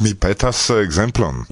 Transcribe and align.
Mi 0.00 0.14
petas 0.14 0.68
exemplon. 0.70 1.42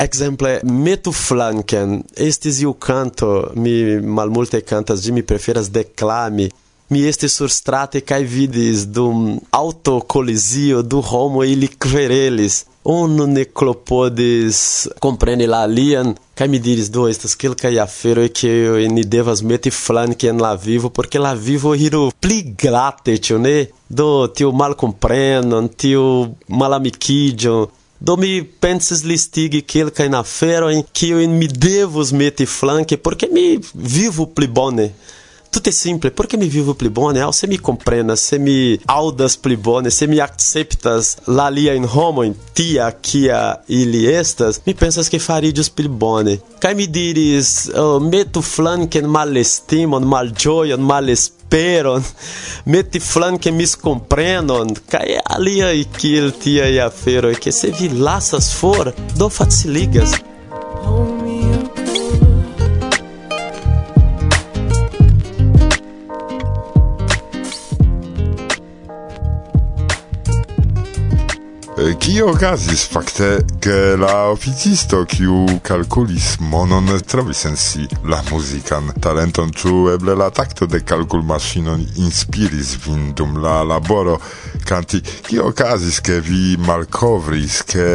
Exemple, 0.00 0.56
metu 0.64 1.12
flanken, 1.12 2.00
estis 2.16 2.62
iu 2.64 2.72
canto, 2.80 3.52
mi 3.54 4.00
malmulte 4.00 4.62
cantas, 4.64 5.02
gi 5.04 5.12
mi 5.12 5.22
preferas 5.22 5.68
declami, 5.70 6.48
mi 6.92 7.02
estis 7.08 7.36
sur 7.38 7.52
strate 7.52 8.00
cae 8.00 8.24
vidis 8.24 8.86
dum 8.96 9.36
autocolisio 9.54 10.82
du 10.82 11.02
homo 11.10 11.44
ili 11.44 11.68
querelis, 11.68 12.64
unu 12.84 13.26
ne 13.30 13.44
clopodis 13.44 14.88
compreni 15.04 15.46
la 15.46 15.62
alian, 15.68 16.14
cae 16.34 16.48
mi 16.48 16.58
diris, 16.58 16.90
do, 16.90 17.06
estas 17.08 17.36
aferoi 17.84 18.28
que 18.28 18.88
ni 18.88 19.04
devas 19.04 19.42
meti 19.42 19.70
flanken 19.70 20.40
la 20.40 20.54
vivo, 20.56 20.90
porque 20.90 21.18
la 21.18 21.34
vivo 21.34 21.74
hiru 21.74 22.10
pli 22.20 22.54
glate, 22.56 23.18
cio 23.18 23.38
ne? 23.38 23.68
Do, 23.88 24.26
tiu 24.28 24.50
mal 24.52 24.74
comprenon, 24.74 25.68
tiu 25.68 26.34
mal 26.48 26.72
amicidion, 26.72 27.68
do 28.02 28.16
mi 28.16 28.42
pensis 28.42 29.04
listigi 29.06 29.62
quelcae 29.64 30.08
aferoi, 30.18 30.84
cio 30.90 31.16
mi 31.28 31.46
devus 31.46 32.10
meti 32.10 32.46
flanke, 32.46 32.98
porque 32.98 33.28
mi 33.30 33.60
vivo 33.74 34.26
pli 34.26 34.48
bone. 34.48 34.94
Tutte 35.52 35.70
simple, 35.70 36.10
porque 36.10 36.38
mi 36.38 36.48
vivo 36.48 36.72
pli 36.72 36.88
bone, 36.88 37.20
ao 37.20 37.30
se 37.30 37.46
mi 37.46 37.58
comprenas, 37.58 38.20
se 38.20 38.38
mi 38.38 38.80
audas 38.86 39.36
pli 39.36 39.58
bone, 39.58 39.90
se 39.90 40.06
mi 40.06 40.18
acceptas. 40.18 41.16
La 41.24 41.50
lia 41.50 41.74
in 41.74 41.84
homo, 41.84 42.22
in 42.22 42.34
tia, 42.54 42.90
kia 42.92 43.62
ili 43.66 44.06
estas, 44.06 44.62
mi 44.64 44.72
pensas 44.72 45.10
que 45.10 45.18
faridius 45.18 45.68
pli 45.68 45.88
bone. 45.88 46.38
Cai 46.58 46.72
mi 46.74 46.86
diris, 46.88 47.68
oh, 47.76 48.00
metu 48.00 48.40
flanken 48.40 49.04
mal 49.04 49.36
estimon, 49.36 50.08
mal 50.08 50.32
joion, 50.32 50.80
mal 50.80 51.12
esperon, 51.12 52.00
meti 52.72 52.98
flanken 52.98 53.54
mis 53.54 53.76
comprenon, 53.76 54.72
cai 54.88 55.20
alia 55.20 55.74
e 55.76 55.84
kiel 55.84 56.32
tia 56.32 56.64
e 56.72 56.80
afero, 56.80 57.28
e 57.28 57.36
que 57.36 57.52
se 57.52 57.68
vi 57.76 57.92
lasas 57.92 58.54
for, 58.56 58.94
do 59.20 59.28
faciligas. 59.28 60.16
Tio 72.12 72.26
okazis 72.28 72.82
fakte, 72.92 73.26
ke 73.64 73.74
la 73.96 74.26
oficisto 74.28 74.98
kiu 75.08 75.46
kalkulis 75.64 76.26
monon 76.44 76.90
trovis 77.08 77.46
en 77.48 77.54
si 77.56 77.86
la 78.04 78.18
muzikan 78.26 78.90
talenton, 79.00 79.48
ĉu 79.48 79.72
eble 79.94 80.12
la 80.20 80.26
takto 80.28 80.68
de 80.68 80.82
kalkulmaŝinon 80.84 81.86
inspiris 82.04 82.74
vin 82.84 83.14
dum 83.16 83.38
la 83.40 83.54
laboro 83.64 84.18
kanti. 84.68 85.00
Kio 85.24 85.46
okazis, 85.54 86.02
ke 86.04 86.18
vi 86.26 86.58
malkovris, 86.60 87.62
ke 87.72 87.88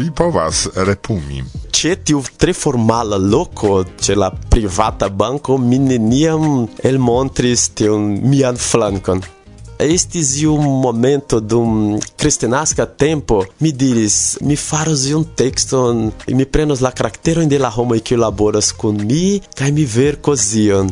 vi 0.00 0.08
povas 0.10 0.64
repumi? 0.90 1.44
Ĉe 1.70 1.94
tiu 2.10 2.24
tre 2.34 2.56
formala 2.58 3.22
loko, 3.22 3.84
ĉe 4.02 4.18
la 4.18 4.32
privata 4.34 5.12
banko, 5.14 5.60
mi 5.62 5.78
neniam 5.78 6.66
elmontris 6.82 7.68
tiun 7.78 8.16
mian 8.26 8.58
flankon. 8.58 9.22
estes 9.78 10.36
e 10.36 10.46
um 10.46 10.60
momento 10.60 11.40
de 11.40 11.54
um 11.54 11.98
cristianasca 12.16 12.86
tempo, 12.86 13.46
me 13.60 13.72
diris, 13.72 14.38
me 14.40 14.56
faros 14.56 15.06
um 15.06 15.22
texto 15.22 16.12
e 16.26 16.34
me 16.34 16.44
prenos 16.44 16.80
la 16.80 16.92
caracteron 16.92 17.46
de 17.46 17.58
la 17.58 17.72
e 17.94 18.00
que 18.00 18.16
laboras 18.16 18.72
com 18.72 18.92
mi, 18.92 19.42
kai 19.54 19.72
me 19.72 19.84
ver 19.84 20.16
cozion. 20.16 20.88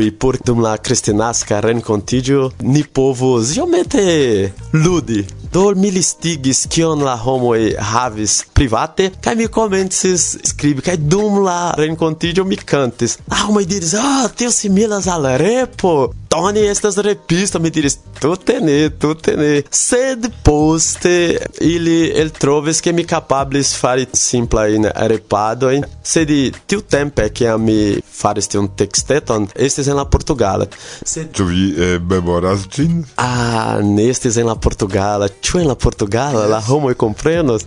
e 0.00 0.10
por 0.10 0.38
dum 0.44 0.60
la 0.60 0.76
cristianasca 0.78 1.60
rencontigio, 1.60 2.52
ni 2.62 2.82
povos 2.82 3.56
iomete 3.56 4.52
ludi. 4.72 5.26
Do 5.52 5.74
mi 5.74 5.90
listigis 5.90 6.66
kion 6.66 7.02
la 7.02 7.16
e 7.56 7.76
havis 7.78 8.44
private 8.52 9.10
kaj 9.20 9.34
me 9.36 9.48
comentes 9.48 10.36
skribi 10.44 10.82
kaj 10.82 10.96
dum 10.96 11.42
la 11.44 11.74
renkontiĝo 11.76 12.44
mi 12.44 12.56
cantes. 12.56 13.18
Roma 13.28 13.62
e 13.62 13.66
diris: 13.66 13.94
"Ah, 13.94 14.24
oh, 14.24 14.30
tio 14.36 14.50
similas 14.50 15.06
al 15.06 15.24
repo." 15.38 16.12
Tony 16.28 16.66
estas 16.68 16.96
repisto 16.96 17.58
mi 17.58 17.70
diris 17.70 17.98
tutte 18.20 18.60
ne 18.60 18.96
tutte 18.96 19.36
ne 19.36 19.62
sed 19.70 20.30
poste 20.42 21.38
ili 21.60 22.10
el 22.10 22.30
troves 22.30 22.80
che 22.80 22.92
mi 22.92 23.04
capablis 23.04 23.74
fari 23.74 24.06
simpla 24.12 24.66
in 24.68 24.90
repado 24.94 25.70
in 25.70 25.86
sed 26.02 26.30
tiu 26.66 26.82
tempe 26.86 27.32
che 27.32 27.48
a 27.48 27.56
mi 27.56 27.98
faris 28.02 28.46
tiu 28.46 28.68
texteton 28.74 29.48
estes 29.54 29.86
en 29.86 29.96
la 29.96 30.04
portugala. 30.04 30.66
Sed 31.02 31.30
tu 31.30 31.44
vi 31.44 31.74
eh, 31.76 31.98
bemoras 31.98 32.66
gin 32.68 33.06
ah 33.14 33.78
nestes 33.80 34.36
en 34.36 34.46
la 34.46 34.56
portugala. 34.56 35.28
Tu 35.28 35.58
en 35.58 35.66
la 35.66 35.74
portugala? 35.74 36.44
Yes. 36.44 36.68
la 36.68 36.90
e 36.90 36.94
comprenos 36.94 37.64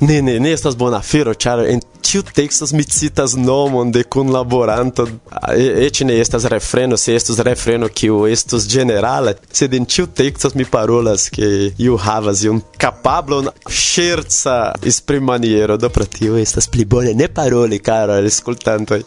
ne 0.00 0.20
ne 0.20 0.38
ne 0.38 0.52
estas 0.52 0.76
bona 0.76 1.00
fero 1.00 1.34
char 1.34 1.64
en 1.66 1.80
tiu 2.00 2.22
textos 2.22 2.72
mi 2.72 2.84
citas 2.84 3.34
nomon 3.34 3.90
de 3.90 4.04
kunlaboranto. 4.04 5.08
Et 5.56 6.00
ne 6.04 6.20
estas 6.20 6.44
refreno 6.44 6.96
se 6.96 7.14
estus 7.14 7.38
refreno 7.38 7.88
kiu 7.96 8.26
estus 8.28 8.66
generala, 8.68 9.32
sed 9.52 9.74
en 9.78 9.86
tiu 9.88 10.06
texto 10.12 10.50
mi 10.54 10.66
parolas 10.68 11.28
ke 11.32 11.48
iu 11.82 11.96
havas 12.00 12.44
iun 12.44 12.60
kapablon 12.80 13.48
ŝerca 13.72 14.56
esprimaniero 14.92 15.78
do 15.80 15.90
pro 15.92 16.04
tio 16.04 16.36
estas 16.40 16.68
pli 16.72 16.84
bone 16.84 17.14
ne 17.16 17.28
paroli, 17.32 17.80
kara 17.80 18.20
aŭskultantoj. 18.20 19.00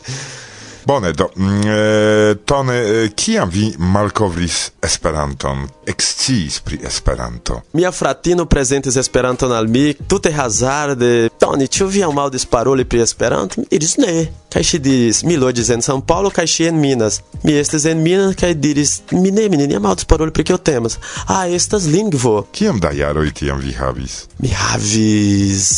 Bone, 0.90 1.12
do, 1.12 1.30
mm, 1.36 2.36
Tone, 2.46 3.10
kiam 3.16 3.50
vi 3.50 3.76
malkovris 3.78 4.72
Esperanton, 4.82 5.68
exciis 5.86 6.60
pri 6.60 6.80
Esperanto? 6.84 7.62
Mia 7.74 7.92
fratino 7.92 8.46
presentis 8.46 8.96
Esperanton 8.96 9.52
al 9.52 9.68
mi, 9.68 9.94
tute 10.08 10.32
hazarde, 10.34 11.30
Tone, 11.38 11.68
ĉu 11.68 11.86
vi 11.86 12.02
aŭdis 12.02 12.48
paroli 12.50 12.88
pri 12.90 13.04
Esperanto? 13.06 13.62
Mi 13.62 13.68
diris 13.70 13.98
ne. 14.02 14.16
Kaj 14.50 14.64
ŝi 14.66 14.80
diris, 14.82 15.20
mi 15.30 15.38
loĝis 15.38 15.70
en 15.70 15.86
São 15.86 16.02
Paulo 16.02 16.34
kaj 16.34 16.48
ŝi 16.56 16.72
en 16.72 16.82
Minas. 16.82 17.22
Mi 17.44 17.54
estis 17.60 17.86
en 17.86 18.02
Minas 18.02 18.34
kaj 18.42 18.56
diris, 18.58 18.96
mi 19.12 19.30
ne, 19.30 19.46
mi 19.46 19.62
neniam 19.62 19.86
aŭdis 19.86 20.10
paroli 20.10 20.34
pri 20.34 20.48
kio 20.50 20.58
temas. 20.58 20.98
Ah, 21.28 21.46
estas 21.46 21.86
lingvo. 21.86 22.48
Kiam 22.52 22.82
da 22.82 22.90
jaroj 22.98 23.30
tiam 23.38 23.62
vi 23.62 23.78
havis? 23.78 24.24
Mi 24.42 24.50
havis 24.58 25.70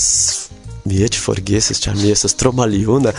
Miet 0.86 1.16
forgeses 1.16 1.80
charmiesas 1.80 2.36
tro 2.36 2.52
maliuna. 2.52 3.14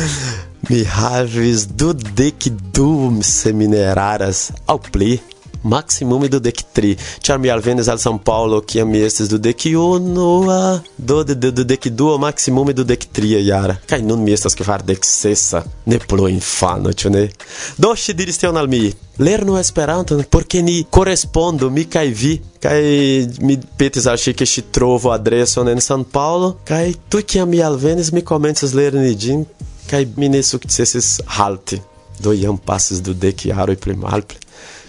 Mi 0.68 0.84
havis 0.84 1.66
dudek 1.66 2.50
du 2.74 2.90
semineraras 3.24 4.50
au 4.66 4.78
pli 4.78 5.18
maximum 5.62 6.28
do 6.28 6.38
dec 6.40 6.62
tri. 6.72 6.96
Char 7.22 7.38
mi 7.38 7.48
al 7.48 7.62
São 7.98 8.18
Paulo, 8.18 8.62
que 8.62 8.84
mi 8.84 8.98
estes 8.98 9.28
do 9.28 9.38
dec 9.38 9.64
unu, 9.66 10.46
do, 10.96 11.24
de, 11.24 11.34
de, 11.34 11.50
do 11.50 11.64
dec 11.64 11.88
du, 11.88 12.18
maximum 12.18 12.72
do 12.72 12.84
dec 12.84 13.06
tri, 13.12 13.42
jara. 13.44 13.78
Kai 13.86 14.02
nun 14.02 14.22
mi 14.22 14.32
estas 14.32 14.54
que 14.54 14.64
sessa, 15.02 15.64
ne 15.86 15.98
plo 15.98 16.28
infano, 16.28 16.92
ĉu 16.92 17.10
ne? 17.10 17.28
Do, 17.78 17.94
ŝi 17.94 18.14
diris 18.14 18.38
tion 18.38 18.56
al 18.56 18.68
mi, 18.68 18.92
lernu 19.18 19.56
porque 20.30 20.62
ni 20.62 20.86
correspondo 20.90 21.70
mi 21.70 21.84
kaj 21.84 22.08
vi, 22.08 22.40
kaj 22.60 22.80
mi 23.40 23.58
petis 23.76 24.06
al 24.06 24.16
ŝi 24.16 24.34
ke 24.34 24.46
ŝi 24.46 24.62
trovu 24.72 25.10
adreson 25.10 25.68
en 25.68 25.80
San 25.80 26.04
Paulo, 26.04 26.56
kaj 26.64 26.94
tuj 27.08 27.22
kiam 27.22 27.48
mi 27.48 27.62
alvenis, 27.62 28.12
mi 28.12 28.22
komencis 28.22 28.74
lerni 28.74 29.14
ĝin, 29.14 29.44
kaj 29.90 30.06
mi 30.16 30.28
ne 30.28 30.42
sukcesis 30.42 31.20
halti. 31.26 31.80
Do 32.20 32.32
iam 32.32 32.58
pasis 32.58 33.00
du 33.00 33.14
dek 33.14 33.46
jaroj 33.46 33.76
pli 33.80 33.96
malpli. 33.96 34.38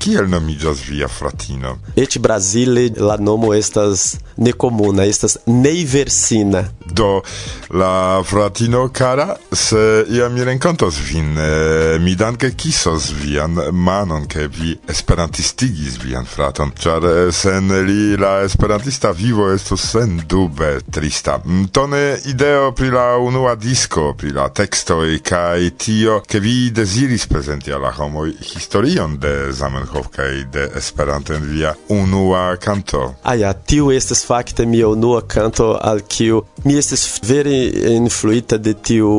Kiel 0.01 0.25
nomiĝas 0.29 0.79
via 0.89 1.05
fratino? 1.07 1.75
Et 1.95 2.17
Brasile 2.17 2.87
la 2.97 3.19
nomo 3.21 3.51
estas 3.53 4.15
necomuna, 4.41 5.05
estas 5.05 5.37
neiversina. 5.45 6.63
Do 6.89 7.21
la 7.69 8.23
fratino 8.25 8.87
cara, 8.89 9.35
se 9.53 10.05
ia 10.09 10.29
mi 10.29 10.43
renkontos 10.43 10.97
vin, 11.05 11.37
eh, 11.37 11.99
mi 12.01 12.15
danke 12.15 12.49
kisos 12.57 13.11
vian 13.13 13.59
manon 13.71 14.25
ke 14.27 14.47
vi 14.47 14.73
esperantistigis 14.89 15.99
vian 16.01 16.25
fraton, 16.25 16.73
ĉar 16.73 17.05
eh, 17.05 17.31
sen 17.31 17.69
li 17.85 18.17
la 18.17 18.39
esperantista 18.47 19.13
vivo 19.13 19.51
estos 19.53 19.85
sen 19.93 20.17
dube 20.25 20.79
trista. 20.89 21.37
Mm, 21.45 21.69
tone 21.71 22.01
ideo 22.25 22.71
pri 22.73 22.89
la 22.89 23.05
unua 23.21 23.53
disco, 23.55 24.15
pri 24.17 24.33
la 24.33 24.49
tekstoj 24.49 25.21
kaj 25.21 25.69
tio, 25.77 26.19
ke 26.25 26.41
vi 26.41 26.71
desiris 26.73 27.27
presenti 27.29 27.71
alla 27.71 27.93
la 27.97 28.31
historion 28.41 29.17
de 29.19 29.51
Zamenhof 29.61 30.07
kaj 30.15 30.31
de 30.53 30.63
Esperanto 30.77 31.33
en 31.33 31.43
via 31.45 31.73
unua 31.89 32.55
kanto. 32.57 33.01
Ah 33.23 33.35
ja, 33.37 33.53
tiu 33.53 33.91
estas 33.93 34.25
fakte 34.25 34.65
mia 34.65 34.87
unua 34.89 35.21
kanto 35.21 35.75
al 35.89 36.01
kiu 36.07 36.41
mi 36.65 36.77
estis 36.77 37.19
vere 37.29 37.57
influita 37.93 38.57
de 38.57 38.73
tiu 38.73 39.11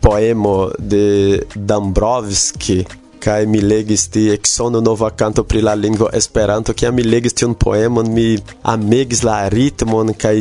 poemo 0.00 0.70
de 0.78 1.04
Dambrovski 1.54 2.78
kai 3.20 3.46
mi 3.46 3.60
legis 3.60 4.06
ti 4.08 4.22
eksono 4.32 4.80
nova 4.80 5.10
canto 5.10 5.44
pri 5.44 5.60
la 5.60 5.74
lingvo 5.74 6.08
Esperanto 6.20 6.72
kiam 6.72 6.96
mi 6.96 7.04
legis 7.04 7.36
tiun 7.36 7.54
poemon 7.54 8.08
mi 8.16 8.28
amegis 8.72 9.22
la 9.28 9.36
ritmon 9.52 10.14
kaj 10.22 10.36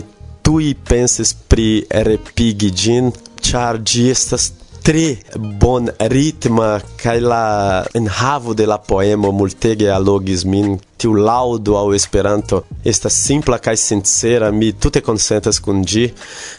tui 0.50 0.72
pensis 0.90 1.34
pri 1.52 1.84
repigi 2.08 2.72
gin, 2.72 3.12
char 3.42 3.78
gi 3.84 4.08
estas 4.16 4.52
tre 4.90 5.18
bon 5.38 5.86
ritma 6.10 6.80
kai 6.98 7.20
la 7.22 7.86
en 7.94 8.08
havo 8.20 8.56
de 8.58 8.66
la 8.66 8.78
poemo 8.90 9.30
multege 9.40 9.92
allogis 9.94 10.46
min 10.50 10.80
tiu 10.98 11.14
laudo 11.14 11.76
au 11.78 11.94
esperanto 11.94 12.64
esta 12.92 13.10
simpla 13.10 13.60
kai 13.66 13.78
sincera 13.78 14.50
mi 14.52 14.72
tutte 14.82 15.04
consentas 15.10 15.60
kun 15.66 15.84
gi 15.92 16.06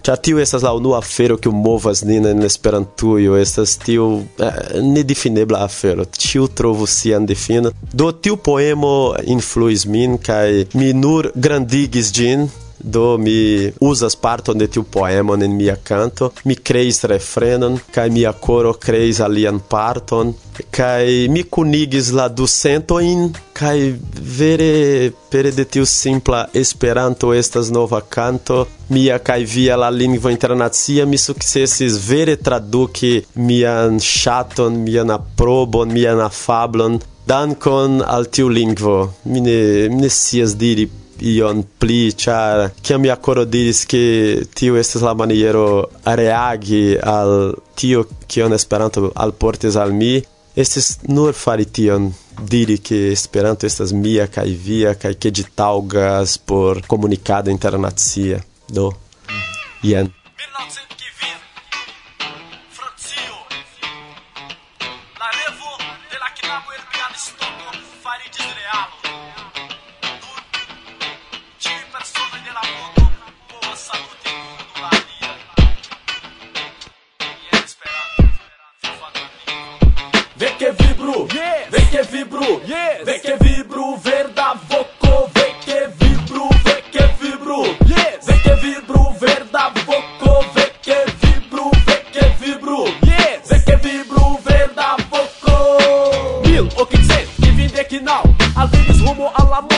cha 0.04 0.14
tiu 0.24 0.38
estas 0.44 0.62
la 0.62 0.72
unua 0.78 0.98
afero 1.02 1.40
que 1.42 1.50
movas 1.66 2.04
nin 2.10 2.30
en 2.32 2.46
esperantujo 2.50 3.34
estas 3.44 3.76
tiu 3.86 4.06
eh, 4.46 4.78
nedefinebla 4.94 5.58
afero. 5.68 6.06
Tiu 6.22 6.46
trovo 6.58 6.86
sian 6.86 7.26
defino 7.26 7.68
do 7.98 8.12
tiu 8.22 8.36
poemo 8.36 8.94
influis 9.36 9.82
min 9.94 10.18
kai 10.26 10.66
mi 10.78 10.92
nur 11.02 11.32
grandigis 11.34 12.14
gin 12.16 12.46
do 12.82 13.18
mi 13.18 13.70
usas 13.80 14.16
parton 14.16 14.58
de 14.58 14.66
tiu 14.66 14.82
poemo 14.82 15.34
en 15.34 15.56
mia 15.56 15.76
canto, 15.76 16.32
mi 16.44 16.56
creis 16.56 17.02
refrenon, 17.04 17.78
kai 17.94 18.10
mia 18.10 18.32
coro 18.32 18.74
creis 18.74 19.20
alian 19.20 19.60
parton, 19.60 20.34
kai 20.70 21.28
mi 21.30 21.44
kunigis 21.44 22.10
la 22.12 22.28
du 22.28 22.46
sentoin, 22.46 23.30
kai 23.52 23.94
vere 24.38 25.12
pere 25.30 25.52
de 25.54 25.64
tiu 25.64 25.84
simpla 25.84 26.46
esperanto 26.54 27.32
estas 27.32 27.70
nova 27.70 28.00
canto, 28.00 28.66
mia 28.90 29.18
kai 29.18 29.44
via 29.44 29.76
la 29.76 29.90
lingvo 29.90 30.30
internacia 30.30 31.06
mi 31.06 31.18
sukcesis 31.18 31.98
vere 32.08 32.36
traduki 32.36 33.20
mian 33.34 34.00
chaton, 34.00 34.82
mian 34.84 35.10
aprobon, 35.10 35.92
mian 35.92 36.20
afablon, 36.20 36.98
dankon 37.26 38.00
al 38.02 38.26
tiu 38.26 38.48
lingvo. 38.48 38.96
Mi 39.24 39.40
ne, 39.40 39.88
mi 39.88 40.02
ne 40.02 40.10
sias 40.10 40.56
diri 40.58 40.88
ion 41.20 41.64
pli 41.78 42.14
char 42.14 42.72
che 42.80 42.98
mi 42.98 43.08
accoro 43.08 43.44
diris 43.44 43.86
che 43.86 44.46
tio 44.52 44.76
estas 44.76 45.02
la 45.02 45.14
maniero 45.14 45.90
reagi 46.02 46.96
al 47.00 47.54
tio 47.74 48.06
che 48.26 48.42
on 48.42 48.52
esperanto 48.52 49.10
al 49.14 49.34
portes 49.34 49.76
al 49.76 49.92
mi. 49.92 50.22
Estes 50.52 50.98
nur 51.06 51.32
fari 51.32 51.70
tion 51.70 52.12
diri 52.42 52.80
che 52.80 53.10
esperanto 53.12 53.66
estas 53.66 53.92
mia 53.92 54.26
kai 54.28 54.52
via 54.52 54.96
kai 54.96 55.16
che 55.16 55.30
di 55.30 55.46
taugas 55.54 56.38
por 56.38 56.84
comunicado 56.86 57.50
internacia 57.50 58.44
do 58.66 58.96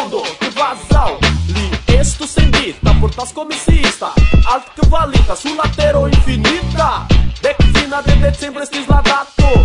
mundo 0.02 0.22
que 0.38 0.50
vazal. 0.50 1.18
Li 1.48 1.94
esto 1.98 2.26
sem 2.26 2.50
dita, 2.50 2.94
portas 3.00 3.32
comicista. 3.32 4.12
Alto 4.46 4.70
que 4.74 4.88
valita, 4.88 5.36
su 5.36 5.54
latero 5.54 6.08
infinita. 6.08 7.06
Dec 7.40 7.56
fina 7.74 8.02
de 8.02 8.16
decembre 8.16 8.64
estis 8.64 8.86
la 8.88 9.00
dato 9.02 9.62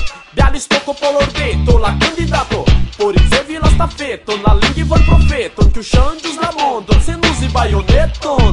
polor 0.94 1.28
deito, 1.34 1.78
la 1.78 1.98
candidato. 2.00 2.64
Por 2.98 3.16
isso 3.16 3.34
é 3.36 3.38
exevi 3.38 3.60
la 3.60 3.70
na 4.44 4.54
ling 4.56 4.88
foi 4.88 5.04
profeton 5.04 5.70
Que 5.70 5.84
xandius 5.84 6.36
la 6.38 6.52
mondon, 6.52 6.98
e 7.44 7.48
baioneton 7.50 8.52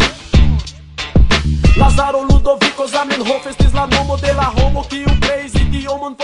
Lazaro 1.77 2.23
Ludovico 2.23 2.87
Zamenhof 2.87 3.47
estis 3.47 3.73
la 3.73 3.87
nomo 3.87 4.19
de 4.19 4.33
la 4.35 4.51
homo 4.51 4.85
Kiu 4.85 5.07
por 5.07 5.61
idiomon 5.63 6.15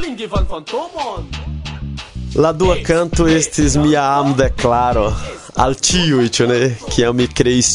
Ling 0.00 0.26
van 0.26 0.46
fantomon 0.46 1.57
La 2.38 2.52
dua 2.52 2.76
canto 2.76 3.26
estes 3.26 3.74
mia 3.74 4.02
amo 4.16 4.32
declaro 4.34 5.12
al 5.56 5.74
tiui, 5.74 6.30
me 6.30 6.46
ne, 6.46 6.76
kiam 6.86 7.18
que 7.18 7.26
kreis 7.34 7.70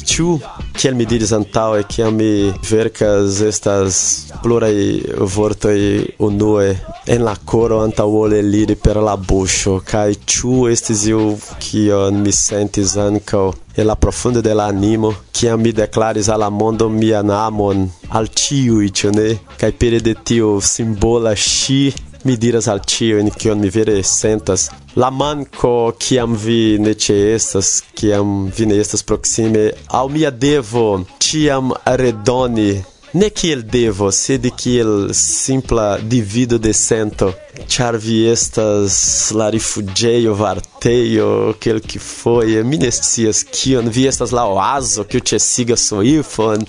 me 0.96 1.06
kiel 1.06 1.34
antal 1.36 1.76
e 1.80 1.84
que 1.84 1.96
kiam 1.96 2.16
me 2.16 2.54
verkas 2.70 3.42
estas 3.42 4.32
e 4.72 5.04
o 5.20 6.28
unue. 6.28 6.80
Em 7.06 7.22
la 7.22 7.36
coro 7.36 7.82
anta 7.84 8.06
o 8.06 8.26
eliri 8.28 8.76
per 8.76 8.96
la 9.04 9.18
buŝo 9.18 9.82
kaj 9.84 10.14
ĉu 10.26 10.70
eu 10.72 10.78
iu 11.10 11.38
kion 11.60 12.22
mi 12.24 12.32
sentis 12.32 12.96
ankaŭ. 12.96 13.52
En 13.76 13.88
la 13.88 13.96
profunda 13.96 14.42
de 14.42 14.54
la 14.54 14.68
animo 14.68 15.14
é 15.44 15.58
me 15.58 15.74
declares 15.74 16.30
al 16.30 16.40
la 16.40 16.50
mondo 16.50 16.90
mian 16.90 17.30
amon. 17.30 17.90
Al 18.10 18.30
tiui, 18.30 18.92
ĉu 18.92 19.12
ne, 19.12 19.40
kaj 19.60 19.72
pere 19.72 20.00
de 20.00 20.16
tio 20.24 20.62
simbola 20.62 21.36
ŝi 21.36 22.13
mi 22.24 22.38
diras 22.38 22.68
al 22.68 22.80
cio 22.86 23.18
in 23.20 23.30
kion 23.30 23.60
mi 23.60 23.70
vere 23.70 24.02
sentas. 24.04 24.70
La 24.96 25.10
manco 25.10 25.94
kiam 26.00 26.36
vi 26.36 26.78
ne 26.80 26.94
estas 27.36 27.84
kiam 27.94 28.52
vi 28.56 28.66
ne 28.66 28.80
estas 28.80 29.04
proxime 29.04 29.72
au 29.88 30.10
mia 30.10 30.32
devo 30.32 31.06
ciam 31.20 31.74
redoni. 31.86 32.84
Ne 33.14 33.30
kiel 33.30 33.62
devo 33.62 34.10
sed 34.12 34.48
kiel 34.58 35.14
simpla 35.14 36.00
divido 36.00 36.58
de 36.58 36.74
sento. 36.74 37.34
Char 37.68 37.98
vi 37.98 38.26
estas 38.28 39.32
la 39.32 39.50
rifugeio 39.50 40.34
varteio 40.34 41.56
quel 41.60 41.80
que 41.82 42.00
foi 42.00 42.64
mi 42.64 42.78
ne 42.78 42.90
scias 42.92 43.44
kion. 43.44 43.90
Vi 43.90 44.08
estas 44.08 44.32
la 44.32 44.48
oazo 44.48 45.04
que 45.04 45.20
te 45.20 45.40
siga 45.40 45.76
soifon 45.76 46.66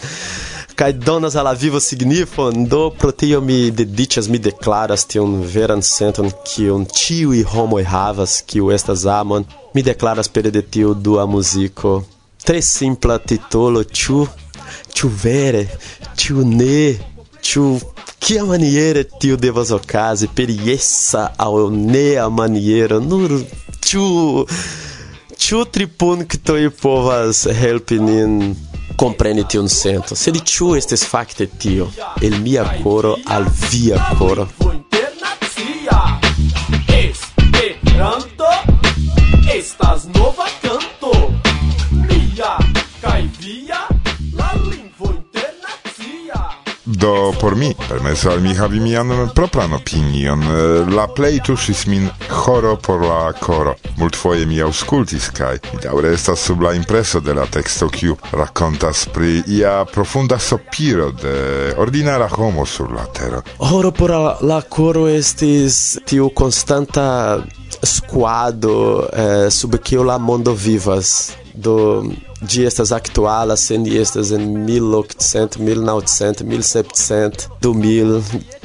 kai 0.75 0.93
donas 0.93 1.37
ala 1.37 1.53
vivo 1.53 1.81
signifon 1.81 2.65
do 2.69 2.91
pro 2.99 3.11
tio 3.13 3.41
mi 3.41 3.71
dediĉas 3.71 4.29
mi 4.29 4.39
deklaras 4.47 5.05
tion 5.11 5.37
veran 5.55 5.83
senton 5.83 6.31
kiun 6.49 6.87
ĉiuj 7.01 7.43
homoj 7.53 7.85
havas 7.93 8.33
kiu 8.53 8.73
estas 8.77 9.05
amon 9.19 9.47
mi 9.75 9.83
deklaras 9.89 10.29
pere 10.29 10.51
de 10.57 10.63
tiu 10.77 10.95
dua 10.95 11.27
muziko 11.35 11.93
tre 12.45 12.63
simpla 12.63 13.19
titolo 13.19 13.85
ĉu 14.01 14.19
ĉu 14.97 15.13
vere 15.23 15.63
ĉu 16.23 16.45
ne 16.59 16.83
ĉu 17.51 17.65
kia 18.19 18.45
maniere 18.51 19.07
tio 19.21 19.37
devas 19.47 19.71
okazi 19.79 20.27
per 20.37 20.51
jesa 20.67 21.25
aŭ 21.47 21.55
nea 21.71 22.29
maniero 22.41 23.01
nur 23.11 23.39
ĉu 23.87 24.05
ĉu 25.47 25.65
tripunktoj 25.75 26.63
povas 26.83 27.47
helpi 27.63 28.03
nin 28.11 28.39
compreni 28.95 29.45
tion 29.47 29.69
sento. 29.69 30.15
Se 30.15 30.31
di 30.31 30.43
ciu 30.45 30.75
estes 30.75 31.05
facte 31.05 31.49
tio, 31.57 31.91
el 32.21 32.41
mia 32.41 32.65
coro 32.83 33.19
al 33.25 33.45
via 33.71 34.15
coro. 34.19 34.49
Estas 39.55 40.07
nova 40.07 40.64
do 47.05 47.33
por 47.41 47.55
mi 47.57 47.75
permesu 47.89 48.31
al 48.31 48.41
mi 48.41 48.55
havi 48.55 48.81
mian 48.81 49.31
propran 49.35 49.73
opinion. 49.73 50.41
La 50.97 51.07
play 51.07 51.41
tusis 51.45 51.87
min 51.87 52.09
horo 52.31 52.77
por 52.77 53.03
la 53.05 53.33
koro. 53.33 53.75
Multfoje 53.97 54.47
mi 54.47 54.61
auscultis, 54.61 55.29
kaj 55.37 55.59
mi 55.73 55.83
daure 55.83 56.15
estas 56.15 56.41
sub 56.41 56.63
la 56.63 56.73
impreso 56.73 57.21
de 57.21 57.35
la 57.35 57.45
texto 57.47 57.91
kiu 57.93 58.17
racontas 58.33 59.05
pri 59.13 59.43
ia 59.47 59.85
profunda 59.85 60.39
sopiro 60.39 61.11
de 61.11 61.75
ordinara 61.77 62.29
homo 62.39 62.65
sur 62.67 62.93
la 62.93 63.05
tero. 63.13 63.43
Horo 63.59 63.93
por 63.93 64.11
la 64.41 64.63
koro 64.63 65.09
estis 65.09 65.99
tiu 66.07 66.31
constanta 66.31 67.39
squado 67.83 69.09
eh, 69.13 69.51
sub 69.51 69.77
kiu 69.77 70.05
la 70.05 70.19
mondo 70.19 70.55
vivas 70.55 71.35
do 71.55 72.05
de 72.41 72.67
estas 72.67 72.93
aktuala 72.93 73.57
se 73.57 73.75
estas 73.75 74.31
en 74.31 74.67
1800, 74.67 75.59
1900, 75.59 76.45
1700, 76.45 77.49
2000, 77.63 78.23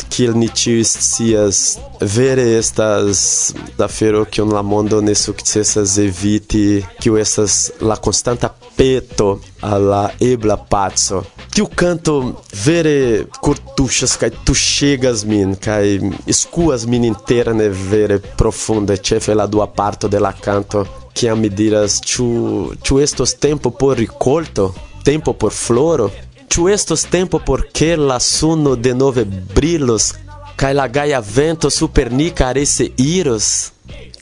kiel 0.09 0.35
ni 0.37 0.49
ĉiuj 0.49 0.83
scias. 0.83 1.77
Vere 2.01 2.45
estas 2.57 3.53
afero 3.77 4.25
kiun 4.25 4.53
la 4.53 4.61
mondo 4.61 5.01
ne 5.01 5.15
sukcesas 5.15 5.97
eviti, 5.97 6.83
kiu 6.99 7.17
estas 7.17 7.71
la 7.81 7.95
konstanta 7.95 8.53
peto 8.75 9.39
al 9.61 9.89
la 9.91 10.03
ebla 10.19 10.57
paco. 10.57 11.23
Tiu 11.53 11.67
canto 11.75 12.43
vere 12.65 13.25
curtuxas 13.41 14.15
kai 14.19 14.31
tu 14.45 14.55
chegas 14.55 15.25
min 15.25 15.55
kai 15.55 15.99
escuas 16.27 16.85
min 16.85 17.03
interna 17.03 17.67
vere 17.91 18.19
profonda, 18.19 18.97
chefe 18.97 19.35
la 19.35 19.47
dua 19.47 19.67
parto 19.67 20.07
de 20.07 20.19
la 20.19 20.33
canto 20.33 20.87
que 21.19 21.35
me 21.35 21.49
diras 21.49 21.99
chu 21.99 22.73
chu 22.81 22.99
estos 22.99 23.35
tempo 23.35 23.71
por 23.71 23.97
ricolto 23.97 24.73
tempo 25.03 25.33
por 25.33 25.51
floro 25.51 26.09
Ĉu 26.49 26.63
estos 26.73 27.03
tempo 27.05 27.37
por 27.47 27.61
ke 27.77 27.91
la 27.95 28.19
suno 28.19 28.71
denove 28.75 29.23
brilos 29.55 30.13
kaj 30.59 30.71
la 30.79 30.87
gaja 30.87 31.19
vento 31.35 31.69
super 31.69 32.09
ni 32.11 32.31
karese 32.39 32.87
iros? 32.97 33.49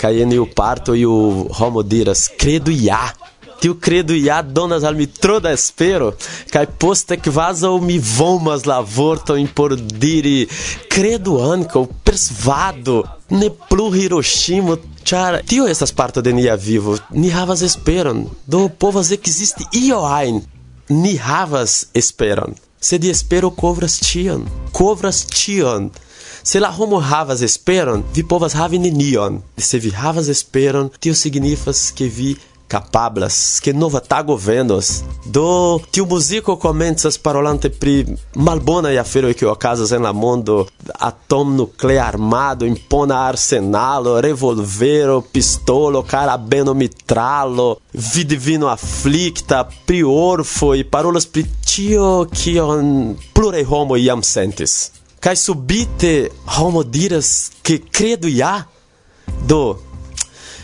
Kaj 0.02 0.12
en 0.24 0.34
iu 0.36 0.46
parto 0.60 0.96
iu 0.96 1.14
homo 1.60 1.84
diras: 1.94 2.28
Credu 2.42 2.76
ja! 2.76 3.00
tiu 3.60 3.78
credo 3.82 4.14
ia 4.14 4.42
donas 4.42 4.84
al 4.84 4.96
mi 4.96 5.08
tro 5.08 5.40
da 5.40 5.52
espero 5.52 6.12
kai 6.54 6.66
poste 6.68 7.18
quasi 7.18 7.70
mi 7.82 7.98
vomas 8.00 8.66
la 8.70 8.80
vorto 8.82 9.36
in 9.36 9.48
por 9.48 9.76
diri 9.76 10.48
credo 10.90 11.40
anco 11.52 11.88
persvado 12.04 13.04
ne 13.30 13.50
plu 13.70 13.90
Hiroshima 13.96 14.78
char 15.08 15.42
tio 15.50 15.68
estas 15.74 15.92
parto 16.00 16.22
de 16.22 16.32
nia 16.34 16.56
vivo 16.56 16.98
ni 17.22 17.30
havas 17.38 17.62
esperon 17.70 18.20
do 18.54 18.62
povas 18.82 19.12
existi 19.18 19.64
io 19.86 20.00
ein 20.22 20.42
ni 21.04 21.14
havas 21.30 21.74
esperon 22.02 22.52
se 22.88 22.96
di 23.02 23.10
espero 23.16 23.50
covras 23.62 23.96
tion 24.08 24.42
covras 24.78 25.20
tion 25.38 25.84
Se 26.48 26.60
la 26.60 26.70
homo 26.72 27.00
havas 27.00 27.42
esperon, 27.42 28.04
vi 28.16 28.24
povas 28.24 28.54
havi 28.56 28.78
nenion. 28.80 29.42
Se 29.58 29.80
vi 29.84 29.90
havas 29.92 30.30
esperon, 30.32 30.88
tio 31.04 31.16
signifas 31.22 31.82
ke 31.98 32.08
vi 32.18 32.30
capablas 32.68 33.60
que 33.60 33.72
nova 33.74 34.02
tago 34.02 34.36
venos 34.36 35.04
do 35.26 35.80
tiu 35.92 36.06
muziko 36.06 36.58
komencas 36.58 37.18
parolante 37.18 37.70
pri 37.70 38.06
malbona 38.36 38.92
e 38.92 38.98
afero 38.98 39.34
que 39.34 39.46
okazas 39.46 39.92
en 39.92 40.04
la 40.04 40.14
mondo 40.14 40.68
atom 41.00 41.56
nuclear 41.56 42.08
armado 42.08 42.66
impona 42.66 43.28
arsenalo 43.28 44.20
revolvero 44.20 45.22
pistolo 45.22 46.04
carabeno 46.04 46.74
mitralo 46.74 47.80
vidivino 47.92 48.68
afflicta 48.70 49.68
pri 49.86 50.04
orfo 50.04 50.74
e 50.74 50.84
parolas 50.84 51.26
pri 51.26 51.46
tio 51.66 52.28
kion 52.32 53.16
plurei 53.34 53.64
homo 53.64 53.96
iam 53.98 54.22
sentis. 54.24 54.92
Kai 55.20 55.36
subite 55.36 56.30
homo 56.58 56.84
diras 56.84 57.52
que 57.64 57.80
credo 57.80 58.28
ja 58.28 58.66
do 59.48 59.87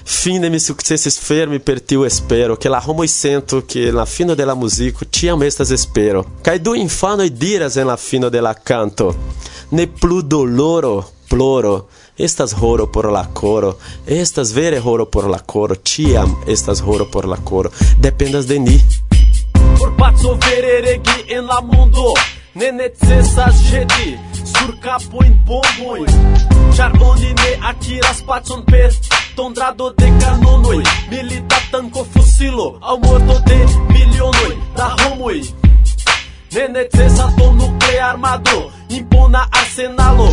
fine 0.04 0.50
mi 0.50 0.60
successis 0.60 1.18
fermi 1.18 1.60
per 1.60 1.82
tiu 1.82 2.04
espero. 2.04 2.56
Che 2.58 2.70
la 2.70 2.82
homo 2.86 3.06
sento 3.06 3.66
che 3.66 3.92
la 3.92 4.06
fino 4.06 4.34
della 4.34 4.54
musico 4.54 5.06
tiam 5.10 5.42
estas 5.44 5.72
espero. 5.72 6.26
Kai 6.42 6.60
du 6.60 6.74
infano 6.74 7.28
diras 7.28 7.76
en 7.78 7.88
la 7.88 7.98
fino 7.98 8.30
della 8.30 8.54
canto. 8.54 9.16
Ne 9.70 9.88
plu 9.88 10.22
doloro 10.22 11.10
ploro. 11.28 11.88
Estas 12.16 12.54
horo 12.60 12.88
por 12.88 13.10
la 13.12 13.28
coro. 13.34 13.78
Estas 14.06 14.52
vere 14.54 14.80
horo 14.80 15.08
por 15.08 15.28
la 15.28 15.40
coro. 15.40 15.76
Tiam 15.76 16.44
estas 16.46 16.82
horo 16.82 17.06
por 17.10 17.26
la 17.28 17.38
coro. 17.38 17.72
Dependas 17.98 18.46
de 18.46 18.60
ni. 18.60 18.82
Por 19.78 19.96
pazzo 19.96 20.38
vereregi 20.38 21.26
en 21.28 21.46
la 21.46 21.62
mundo. 21.62 22.14
Ne 22.54 22.72
necesas 22.72 23.56
jeti 23.72 24.16
sur 24.46 24.78
capo 24.80 25.24
in 25.24 25.36
bomboi 25.46 26.06
char 26.76 26.92
oni 27.02 27.34
ne 27.34 27.58
akiras 27.70 28.22
pacon 28.28 28.64
per 28.66 28.92
tondrado 29.36 29.92
de 29.92 30.06
canonoi 30.20 30.84
milita 31.10 31.56
tanco 31.72 32.06
fusilo 32.06 32.80
morto 33.02 33.40
de 33.40 33.66
milionoi 33.94 34.58
da 34.76 34.96
homoi 35.02 35.42
ne 36.54 36.68
necesa 36.68 37.32
to 37.38 37.52
nuclear 37.54 38.10
armado 38.12 38.72
impona 38.90 39.48
arsenalo 39.52 40.28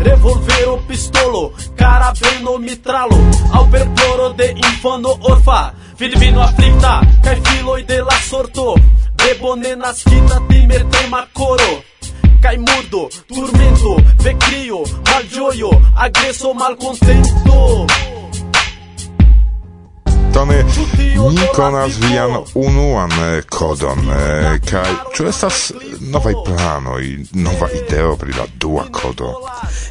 revolvero 0.00 0.76
pistolo 0.86 1.52
carabeno 1.76 2.58
mitralo 2.58 3.16
ao 3.52 3.66
perploro 3.66 4.32
de 4.34 4.52
infano 4.52 5.18
orfa 5.22 5.74
filipino 5.96 6.42
aflicta 6.42 7.00
kai 7.22 7.40
filoi 7.40 7.82
de 7.82 7.98
la 8.02 8.18
sorto 8.30 8.74
bebone 9.16 9.74
nascita 9.76 10.40
timer 10.48 10.84
tema 10.84 11.26
coro 11.32 11.82
Cai 12.44 12.58
mudo, 12.58 13.08
turmento, 13.26 13.96
vecrio, 14.22 14.82
malgioio, 15.08 15.70
agresso, 15.96 16.52
malcontento 16.52 17.86
Tony 20.34 20.54
ni 21.30 21.46
konas 21.54 21.92
vian 22.00 22.30
unuan 22.54 23.10
kodon 23.50 24.00
kaj 24.70 24.90
ĉu 25.16 25.26
estas 25.30 25.60
novaj 26.00 26.34
planoj 26.46 27.04
nova 27.32 27.68
ideo 27.78 28.16
pri 28.16 28.32
la 28.38 28.46
dua 28.60 28.84
kodo? 28.90 29.30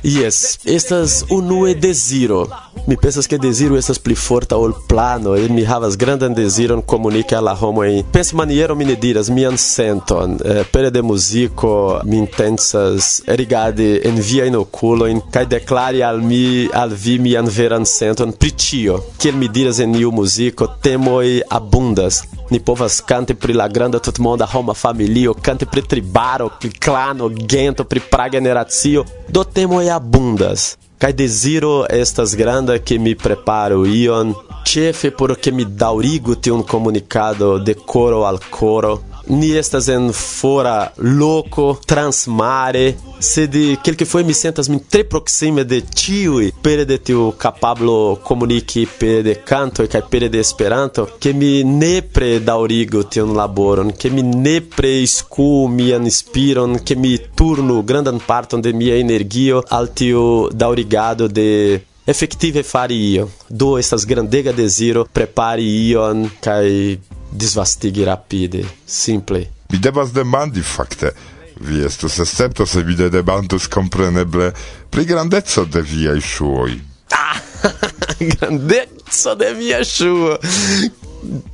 Yes, 0.04 0.60
estas 0.66 1.24
unue 1.30 1.76
deziro. 1.76 2.48
Mi 2.88 2.98
pensas 2.98 3.28
ke 3.28 3.38
deziro 3.38 3.78
estas 3.80 4.00
pli 4.00 4.16
forta 4.16 4.58
ol 4.58 4.74
plano 4.88 5.36
e 5.36 5.48
mi 5.50 5.64
havas 5.64 5.96
grandan 5.98 6.34
deziron 6.36 6.82
komuniki 6.82 7.36
al 7.36 7.46
la 7.48 7.54
homoj. 7.56 8.04
Pens 8.12 8.34
maniero 8.34 8.76
mi 8.76 8.86
ne 8.86 8.96
diras 8.96 9.30
mian 9.30 9.58
senton 9.58 10.36
eh, 10.46 10.64
pere 10.72 10.90
de 10.92 11.02
muziko 11.02 12.02
mi 12.04 12.18
intensas 12.18 13.22
rigardi 13.28 14.02
en 14.04 14.20
viajn 14.20 14.60
okulojn 14.60 15.22
kaj 15.32 15.46
deklari 15.56 16.04
al 16.04 16.20
mi 16.22 16.68
al 16.74 16.92
vi 17.06 17.18
mian 17.20 17.48
veran 17.48 17.86
senton 17.86 18.36
pri 18.36 18.52
ĉio. 18.52 19.00
Kiel 19.18 19.40
mi 19.40 19.48
diras 19.48 19.80
en 19.80 19.96
iu 19.96 20.12
muziko 20.12 20.33
muziko 20.34 20.68
temoi 20.82 21.42
abundas. 21.50 22.24
Ni 22.50 22.60
povas 22.60 23.02
canti 23.02 23.34
pri 23.36 23.54
la 23.54 23.68
granda 23.68 24.00
tutmonda 24.00 24.46
homa 24.46 24.74
familio 24.74 25.34
canti 25.34 25.66
pri 25.66 25.82
tribaro 25.82 26.50
pri 26.60 26.72
clano 26.80 27.30
gento 27.30 27.84
pri 27.86 28.00
pra 28.00 28.30
generacio 28.30 29.04
do 29.28 29.44
temoi 29.44 29.90
abundas. 29.90 30.78
Kai 30.98 31.14
desiro 31.14 31.86
estas 31.90 32.36
granda 32.36 32.80
que 32.80 32.98
mi 32.98 33.16
preparo 33.16 33.86
ion 33.86 34.34
chefe 34.66 35.12
por 35.12 35.38
que 35.38 35.52
mi 35.52 35.66
daurigo 35.66 36.36
te 36.36 36.50
un 36.50 36.64
comunicado 36.64 37.60
de 37.60 37.76
coro 37.76 38.26
al 38.26 38.40
coro 38.50 39.13
ni 39.28 39.52
estas 39.52 39.88
en 39.88 40.12
fora 40.12 40.92
loco 40.98 41.80
transmare 41.86 42.98
se 43.20 43.48
de 43.48 43.78
quel 43.82 43.96
que 43.96 44.06
foi 44.06 44.24
mi 44.24 44.34
sentas 44.34 44.68
mi 44.68 44.80
tre 44.80 45.04
proxime 45.04 45.64
de 45.64 45.82
tiui 45.82 46.54
pere 46.62 46.86
de 46.86 46.98
tiu 46.98 47.34
capablo 47.38 48.20
comunique 48.24 48.86
pere 48.86 49.22
de 49.22 49.36
canto 49.36 49.84
e 49.84 49.88
kai 49.88 50.04
pere 50.04 50.30
de 50.30 50.40
esperanto 50.40 51.10
que 51.20 51.34
mi 51.34 51.64
nepre 51.64 52.40
daurigo 52.40 53.04
tion 53.04 53.34
laboron 53.34 53.92
que 53.92 54.10
mi 54.10 54.22
nepre 54.22 55.06
scu 55.06 55.68
mi 55.68 55.92
inspiron 55.92 56.80
que 56.84 56.96
mi 56.96 57.18
turno 57.36 57.82
grandan 57.84 58.20
parton 58.20 58.62
de 58.62 58.74
mia 58.74 58.96
energio 58.98 59.64
al 59.70 59.94
tiu 59.94 60.50
daurigado 60.52 61.28
de 61.28 61.82
efektive 62.06 62.64
fari 62.64 63.14
io. 63.14 63.30
Do 63.50 63.78
estas 63.78 64.06
grandega 64.06 64.52
desiro 64.52 65.08
prepari 65.14 65.68
ion 65.90 66.30
kai 66.42 67.00
disvastigi 67.34 68.06
rapide, 68.06 68.64
simple. 68.86 69.46
Mi 69.72 69.80
devas 69.80 70.12
demandi 70.14 70.62
fakte, 70.62 71.12
vi 71.60 71.84
estus 71.86 72.20
escepto 72.20 72.66
se 72.66 72.84
vi 72.84 72.96
de 72.96 73.10
demantus 73.10 73.68
compreneble 73.68 74.52
pri 74.90 75.06
grandezzo 75.06 75.66
de 75.66 75.82
viai 75.82 76.22
shuoi. 76.22 76.80
Ah, 77.12 77.40
grandezzo 78.34 79.36
de 79.36 79.54
via 79.54 79.84
shuo! 79.84 80.38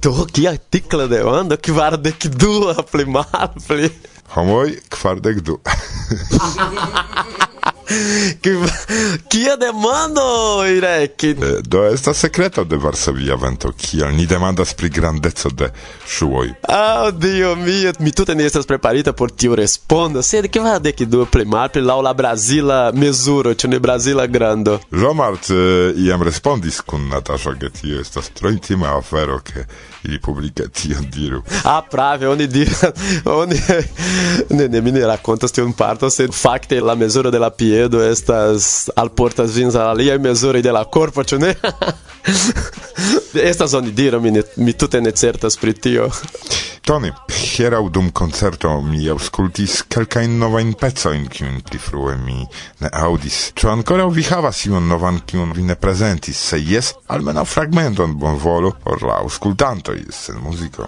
Do, 0.01 0.25
kia 0.25 0.55
tikla 0.57 1.05
demando, 1.07 1.57
kvardek 1.57 2.25
du, 2.41 2.73
pli 2.91 3.05
mal, 3.05 3.53
pli... 3.67 3.91
Homoi, 4.33 4.79
kvardek 4.89 5.43
du. 5.45 5.59
Kia 9.29 9.55
demando, 9.55 10.21
Irek! 10.67 11.23
Eh, 11.23 11.35
do 11.61 11.83
estas 11.85 12.17
sekreto 12.17 12.63
de 12.63 12.77
Varsovia 12.77 13.35
vento, 13.35 13.71
kial 13.77 14.13
ni 14.15 14.25
demandas 14.25 14.73
pri 14.73 14.89
grandeco 14.89 15.49
de 15.49 15.71
ŝuoj. 16.07 16.53
Ah, 16.67 17.03
oh, 17.03 17.11
dio 17.11 17.55
mio, 17.55 17.93
mi 17.99 18.11
tute 18.11 18.35
ne 18.35 18.45
estas 18.45 18.65
preparita 18.65 19.13
por 19.13 19.31
tiu 19.31 19.55
respondo, 19.55 20.21
sed 20.21 20.49
kvardek 20.51 20.95
que 20.95 21.05
du 21.05 21.25
pli 21.25 21.45
malpli 21.45 21.81
laŭ 21.81 21.99
la 22.01 22.13
brazila 22.13 22.79
mezuro, 22.93 23.53
ĉu 23.53 23.69
ne 23.69 23.79
brazila 23.79 24.27
grando. 24.27 24.79
Jomart 24.91 25.49
eh, 25.49 25.93
iam 26.05 26.23
respondis 26.23 26.81
kun 26.81 27.09
Natasha, 27.09 27.55
ke 27.59 27.69
tio 27.69 28.01
estas 28.01 28.29
tro 28.33 28.51
intima 28.53 28.97
afero, 28.97 29.39
ke 29.39 29.65
ili 30.03 30.19
publicacion 30.19 31.05
diru. 31.11 31.41
Ah, 31.63 31.81
prave, 31.91 32.27
oni 32.27 32.47
diras, 32.47 32.83
oni 33.41 33.59
ne 34.49 34.67
ne 34.67 34.81
mi 34.81 34.91
ne 34.91 35.05
rakontas 35.05 35.51
tion 35.51 35.73
parto, 35.73 36.09
sed 36.09 36.33
fakte 36.33 36.81
la 36.81 36.95
mezuro 36.95 37.31
de 37.31 37.39
la 37.39 37.49
piedo 37.49 38.03
estas 38.03 38.89
alportas 38.95 39.55
vins 39.55 39.75
al 39.75 39.93
aliaj 39.93 40.19
mezuroj 40.19 40.61
de 40.61 40.71
la 40.71 40.85
korpo, 40.85 41.23
ĉu 41.23 41.39
ne? 41.39 41.55
estas 43.51 43.73
oni 43.73 43.91
diru, 43.91 44.21
mi, 44.21 44.31
ne, 44.31 44.43
mi 44.55 44.73
tute 44.73 45.01
ne 45.01 45.11
certas 45.11 45.57
pri 45.57 45.73
tio. 45.73 46.09
Tony, 46.89 47.11
hierau 47.29 47.89
dum 47.89 48.07
concerto 48.11 48.71
mi 48.81 49.03
auscultis 49.13 49.83
kelkajn 49.93 50.39
novajn 50.41 50.71
pecojn, 50.73 51.27
kiun 51.29 51.59
pli 51.61 51.77
frue 51.77 52.15
mi 52.17 52.39
ne 52.81 52.89
audis. 53.03 53.51
Ĉu 53.53 53.69
ancora 53.69 54.07
vi 54.09 54.23
havas 54.25 54.63
iun 54.65 54.87
novan, 54.89 55.19
kiun 55.29 55.53
vi 55.53 55.67
ne 55.67 55.75
presentis, 55.77 56.39
Se 56.49 56.57
jes, 56.57 56.95
almeno 57.13 57.43
fragmenton 57.45 58.15
bonvolu 58.17 58.71
por 58.83 59.03
la 59.05 59.19
aŭskultanto. 59.21 59.88
Auscultantoi 59.89 60.05
sen 60.09 60.35
musico. 60.41 60.87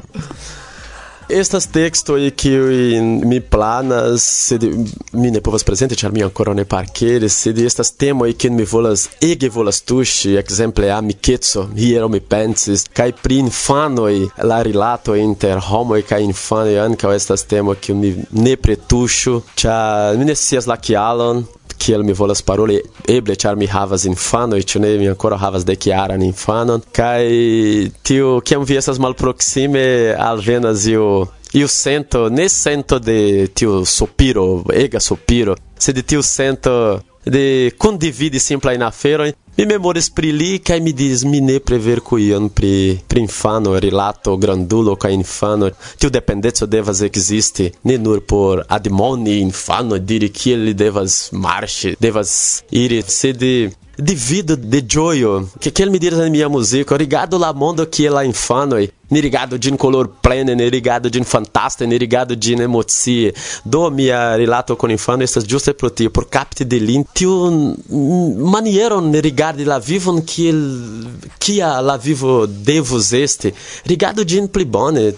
estas 1.29 1.65
texto 1.65 2.17
e 2.17 2.31
que 2.31 2.99
mi 3.23 3.39
planas 3.39 4.21
se 4.21 4.57
de, 4.57 4.67
mi 5.13 5.31
ne 5.31 5.39
povas 5.39 5.63
presente 5.63 5.95
char 5.95 6.11
mi 6.11 6.21
ancora 6.21 6.53
ne 6.53 6.65
parquere 6.65 7.29
se 7.29 7.53
de 7.53 7.65
estas 7.65 7.91
temo 7.91 8.25
e 8.25 8.33
que 8.33 8.49
mi 8.49 8.65
volas 8.65 9.09
ege 9.21 9.49
volas 9.49 9.81
tuŝi 9.81 10.35
ekzemple 10.35 10.91
a 10.91 10.99
mi 11.01 11.13
ketso 11.13 11.69
hiero 11.75 12.09
mi 12.09 12.19
pensis 12.19 12.83
kaj 12.93 13.11
pri 13.23 13.37
infanoj 13.37 14.27
la 14.43 14.61
rilato 14.61 15.15
inter 15.15 15.57
homoj 15.69 16.01
kaj 16.01 16.21
infanoj 16.21 16.79
ankaŭ 16.79 17.15
estas 17.15 17.47
temo 17.47 17.75
que 17.75 17.93
mi 17.93 18.11
ne 18.31 18.57
pretuŝu 18.57 19.41
ĉar 19.55 20.17
mi 20.17 20.25
ne 20.25 20.35
scias 20.35 20.67
la 20.67 20.77
kialon 20.77 21.45
kiel 21.81 22.03
mi 22.05 22.13
volas 22.13 22.41
paroli 22.45 22.77
eble 23.09 23.35
ĉar 23.43 23.57
mi 23.57 23.67
havas 23.67 24.05
infanoj 24.09 24.61
ĉu 24.69 24.81
ne? 24.83 24.95
Mi 25.01 25.09
ankoraŭ 25.11 25.39
havas 25.41 25.65
dekjaran 25.65 26.21
infanon. 26.25 26.83
Kaj 26.93 27.25
tio 28.05 28.39
kiam 28.45 28.65
vi 28.69 28.77
estas 28.81 29.01
malproksime 29.01 29.85
alvenas 30.29 30.85
iu 30.93 31.07
iu 31.53 31.67
sento 31.67 32.29
ne 32.29 32.47
sento 32.49 32.99
de 32.99 33.47
tiu 33.53 33.81
sopiro 33.85 34.45
ega 34.73 34.99
sopiro 35.03 35.55
sed 35.79 35.99
tiu 36.07 36.21
sento 36.23 36.73
de 37.23 37.73
condividi 37.77 38.39
simpla 38.39 38.73
in 38.73 38.81
afero 38.81 39.25
Mi 39.57 39.65
memoris 39.65 40.07
pri 40.09 40.31
li 40.31 40.59
kaj 40.63 40.79
mi 40.79 40.93
diris 40.95 41.25
mi 41.27 41.41
ne 41.43 41.57
preverku 41.59 42.17
ion 42.17 42.47
pri 42.49 42.97
pri 43.07 43.19
infano 43.21 43.73
rilato 43.83 44.37
grandulo 44.37 44.95
kaj 44.95 45.11
infano 45.13 45.69
tiu 45.99 46.09
dependeco 46.09 46.65
devas 46.65 47.01
ekzisti 47.01 47.67
ne 47.83 47.97
nur 47.97 48.21
por 48.31 48.63
admoni 48.67 49.39
infano 49.41 49.97
diri 49.97 50.29
kiel 50.29 50.63
li 50.69 50.73
devas 50.73 51.17
marŝi 51.33 51.93
devas 51.99 52.31
iri 52.71 53.03
sed 53.07 53.43
divido 54.01 54.57
de 54.57 54.83
joio, 54.87 55.47
que 55.59 55.81
ele 55.81 55.91
me 55.91 55.99
diras 55.99 56.19
na 56.19 56.29
minha 56.29 56.49
música, 56.49 56.93
obrigado 56.93 57.37
la 57.37 57.53
mondo 57.53 57.85
que 57.85 58.07
é 58.07 58.09
la 58.09 58.25
infano, 58.25 58.75
ni 59.11 59.21
rigado 59.21 59.57
um 59.71 59.77
color 59.77 60.07
pleno, 60.21 60.55
ni 60.55 60.69
rigado 60.69 61.09
um 61.19 61.23
fantasta 61.23 61.85
ni 61.85 61.97
rigado 61.97 62.35
din 62.35 62.61
emozie 62.61 63.33
do 63.63 63.91
minha 63.91 64.35
relato 64.35 64.75
com 64.75 64.89
infano 64.89 65.21
estas 65.21 65.43
justas 65.43 65.73
é 65.73 65.77
pro 65.77 65.91
por 66.09 66.25
capte 66.25 66.63
de 66.63 66.79
lin. 66.79 67.05
Tio 67.13 67.51
manieron 68.37 69.11
ni 69.11 69.21
de 69.21 69.65
la 69.65 69.79
vivo 69.79 70.21
que, 70.21 70.51
que 71.37 71.59
la 71.59 71.97
vivo 71.97 72.47
devo 72.47 72.97
este. 72.97 73.53
rigado 73.85 74.23
din 74.23 74.47
pli 74.47 74.65
bone 74.65 75.13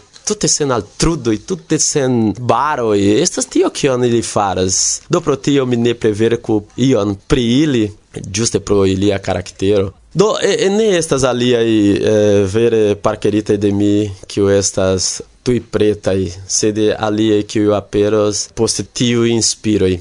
altrudo 0.72 1.34
e 1.34 1.38
tudo 1.38 1.64
tutte 1.64 1.78
baro, 2.00 2.34
baroi, 2.40 3.22
estas 3.22 3.46
tio 3.46 3.70
que 3.70 3.88
ele 3.88 4.22
faras. 4.22 5.02
Do 5.10 5.22
pro 5.22 5.36
tio 5.36 5.66
mi 5.66 5.76
ne 5.76 5.94
com 6.42 6.64
ion 6.78 7.18
pri 7.28 7.62
ili, 7.62 7.94
giuste 8.22 8.60
pro 8.60 8.86
ilia 8.86 9.20
karaktero. 9.20 9.92
Do 10.14 10.36
e, 10.42 10.56
e 10.66 10.70
ne 10.70 10.92
estas 10.98 11.24
aliai 11.26 11.78
eh, 11.98 12.44
vere 12.46 12.96
parkeritaj 12.96 13.58
de 13.58 13.72
mi, 13.74 13.94
kiu 14.30 14.50
estas 14.54 15.22
tui 15.44 15.60
pretai, 15.60 16.30
sed 16.48 16.80
aliai 16.94 17.44
kiuj 17.50 17.74
aperos 17.76 18.48
post 18.56 18.84
tiu 18.94 19.26
inspiroi. 19.28 19.98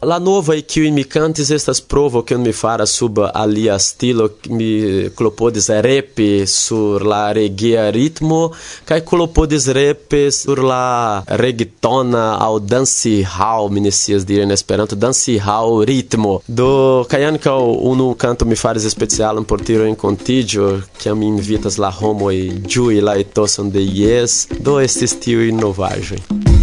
La 0.00 0.18
nova 0.20 0.54
e 0.54 0.62
que 0.62 0.90
mi 0.92 1.02
cantes 1.02 1.50
estas 1.50 1.80
provo 1.80 2.22
que 2.22 2.36
mi 2.36 2.52
fara 2.52 2.86
sub 2.86 3.18
alia 3.34 3.78
stilo 3.78 4.30
mi 4.48 5.10
clopodes 5.16 5.68
rap 5.68 6.20
sur 6.46 7.02
la 7.04 7.32
regia 7.32 7.90
ritmo 7.90 8.52
kai 8.84 9.00
clopodes 9.02 9.66
rap 9.66 10.14
sur 10.30 10.62
la 10.62 11.24
reggaetona 11.26 12.38
au 12.38 12.60
dance 12.60 13.24
hall 13.26 13.70
minesias 13.70 14.24
dire 14.24 14.42
en 14.42 14.52
esperanto 14.52 14.94
dance 14.94 15.40
hall 15.40 15.82
ritmo. 15.84 16.42
Do 16.46 17.04
kai 17.08 17.24
anka 17.24 17.56
unu 17.58 18.14
canto 18.14 18.44
mi 18.44 18.54
fares 18.54 18.84
especial 18.84 19.36
un 19.36 19.44
portiro 19.44 19.84
en 19.84 19.96
contigio 19.96 20.80
que 20.96 21.12
mi 21.12 21.26
invitas 21.26 21.76
la 21.76 21.90
homo 21.90 22.30
e 22.30 22.62
giui 22.62 23.00
la 23.00 23.16
etoson 23.18 23.68
de 23.70 23.82
yes. 23.82 24.46
Do 24.60 24.78
estes 24.78 25.18
tio 25.18 25.42
innovaĵoj 25.42 26.57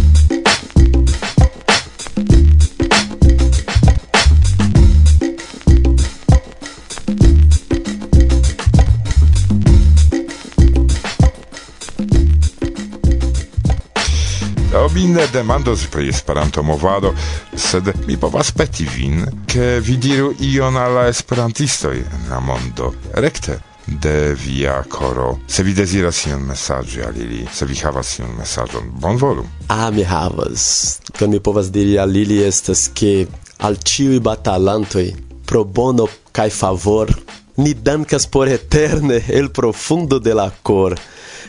vi 15.06 15.12
ne 15.12 15.26
demandos 15.32 15.86
pri 15.86 16.08
Esperanto-movado, 16.08 17.14
sed 17.54 17.92
mi 18.06 18.16
povas 18.16 18.50
peti 18.50 18.86
vin, 18.96 19.22
ke 19.46 19.78
vi 19.80 19.96
diru 20.02 20.32
ion 20.40 20.76
al 20.76 20.94
la 20.94 21.04
esperantistoj 21.08 21.96
en 21.98 22.24
la 22.30 22.40
mondo. 22.40 22.92
Rekte, 23.14 23.58
de 23.86 24.34
via 24.34 24.82
coro. 24.90 25.38
Se 25.46 25.62
vi 25.62 25.74
desiras 25.74 26.24
ion 26.26 26.42
messaggi 26.42 27.02
al 27.06 27.16
ili, 27.16 27.46
se 27.52 27.66
vi 27.66 27.78
havas 27.84 28.18
ion 28.18 28.34
messagion, 28.38 28.90
bon 29.00 29.16
volu. 29.16 29.46
Ah, 29.68 29.90
mi 29.90 30.02
havas. 30.02 30.98
Kan 31.18 31.30
mi 31.30 31.40
povas 31.40 31.70
diri 31.70 31.98
al 31.98 32.16
ili 32.16 32.42
estas 32.42 32.88
ke 32.94 33.26
al 33.58 33.78
ciui 33.78 34.18
batalantoi 34.20 35.12
pro 35.46 35.64
bono 35.64 36.08
kai 36.32 36.50
favor 36.50 37.14
ni 37.56 37.74
dankas 37.74 38.26
por 38.26 38.48
eterne 38.48 39.24
el 39.28 39.50
profundo 39.50 40.18
de 40.20 40.34
la 40.34 40.50
cor. 40.62 40.98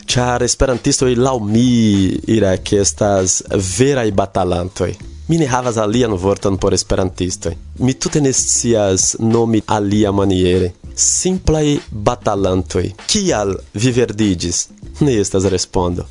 Char 0.06 0.42
esperantisto 0.42 1.06
laŭ 1.06 1.38
mi 1.44 2.08
ira 2.32 2.56
ke 2.56 2.80
estas 2.80 3.42
vera 3.78 4.04
i 4.04 4.10
batalanto. 4.10 4.88
Mi 5.28 5.36
ne 5.36 5.46
havas 5.46 5.76
alian 5.76 6.14
vorton 6.16 6.56
por 6.56 6.72
esperantisto. 6.72 7.52
Mi 7.78 7.94
tute 7.94 8.20
ne 8.20 8.32
scias 8.32 9.16
nomi 9.20 9.60
alia 9.66 10.12
maniere. 10.12 10.72
Simplaj 10.94 11.78
batalanto. 11.90 12.80
Kial 13.06 13.58
vi 13.74 13.92
verdigis? 13.92 14.68
Ne 15.00 15.18
estas 15.20 15.44
respondo. 15.44 16.06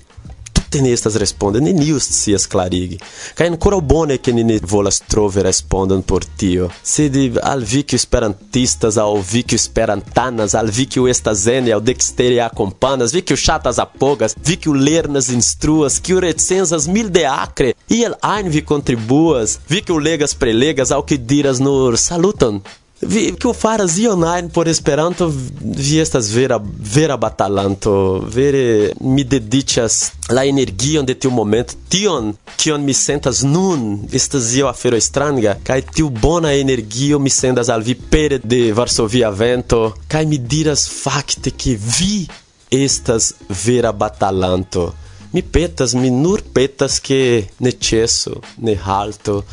te 0.69 0.79
estas 0.91 1.15
respondo, 1.15 1.59
se 1.99 2.35
as 2.35 2.47
clarig 2.47 2.97
Kaj 3.35 3.47
ankoraŭ 3.47 3.79
bone 3.81 4.17
que 4.17 4.33
ni 4.33 4.59
volas 4.59 4.99
trover 5.07 5.43
respondam 5.43 6.01
por 6.01 6.25
tio. 6.25 6.69
Sed 6.83 7.15
al 7.15 7.39
alvi 7.57 7.83
que 7.83 7.95
esperantistas, 7.95 8.97
al 8.97 9.21
vi 9.21 9.43
esperantanas, 9.51 10.55
alvi 10.55 10.85
que 10.85 10.99
o 10.99 11.07
estas 11.07 11.47
ene, 11.47 11.73
al 11.73 11.83
dekstere 11.83 12.41
akompanas, 12.41 13.13
vi 13.13 13.23
o 13.33 13.37
chatas 13.37 13.79
apogas, 13.79 14.35
vi 14.45 14.57
que 14.57 14.69
o 14.69 14.73
lernas 14.73 15.29
instruas, 15.29 15.99
que 15.99 16.13
o 16.13 16.19
recensas 16.19 16.87
mil 16.87 17.09
de 17.09 17.25
acre, 17.25 17.75
e 17.89 18.05
ajn 18.05 18.49
vi 18.49 18.61
contribuas 18.61 19.59
vi 19.67 19.81
que 19.81 19.91
o 19.91 19.97
legas 19.97 20.33
prelegas, 20.33 20.91
ao 20.91 21.03
que 21.03 21.17
diras 21.17 21.59
nur 21.59 21.97
salutam. 21.97 22.61
Vi 22.99 23.31
que 23.33 23.53
faras 23.53 23.97
ionain 23.99 24.49
por 24.49 24.67
Esperanto 24.67 25.31
vi 25.61 25.99
estas 25.99 26.31
vera 26.33 26.59
vera 26.59 27.15
batalanto 27.15 28.25
vere 28.25 28.91
mi 29.01 29.23
dediĉas 29.23 30.11
la 30.33 30.43
energion 30.45 31.05
de 31.05 31.13
tiu 31.13 31.29
momento 31.29 31.75
tion 31.89 32.33
kion 32.57 32.81
mi 32.81 32.93
sentas 32.93 33.43
nun 33.43 34.07
estas 34.11 34.49
io 34.55 34.67
afero 34.67 34.97
stranga 34.99 35.53
kaj 35.63 35.81
tiu 35.93 36.09
bona 36.09 36.55
energio 36.57 37.19
mi 37.19 37.29
sendas 37.29 37.69
al 37.69 37.85
vi 37.85 37.93
pere 37.93 38.39
de 38.43 38.73
Varsovia 38.73 39.29
vento 39.29 39.93
kaj 40.07 40.25
mi 40.25 40.37
diras 40.37 40.89
fakte 40.89 41.53
ke 41.53 41.77
vi 41.77 42.25
estas 42.71 43.33
vera 43.65 43.91
batalanto 43.91 44.89
mi 45.37 45.43
petas 45.43 45.93
mi 45.93 46.09
nur 46.09 46.41
petas 46.53 46.93
ke 47.07 47.21
ne 47.61 47.71
ĉeso 47.87 48.39
ne 48.65 48.73
halto 48.85 49.43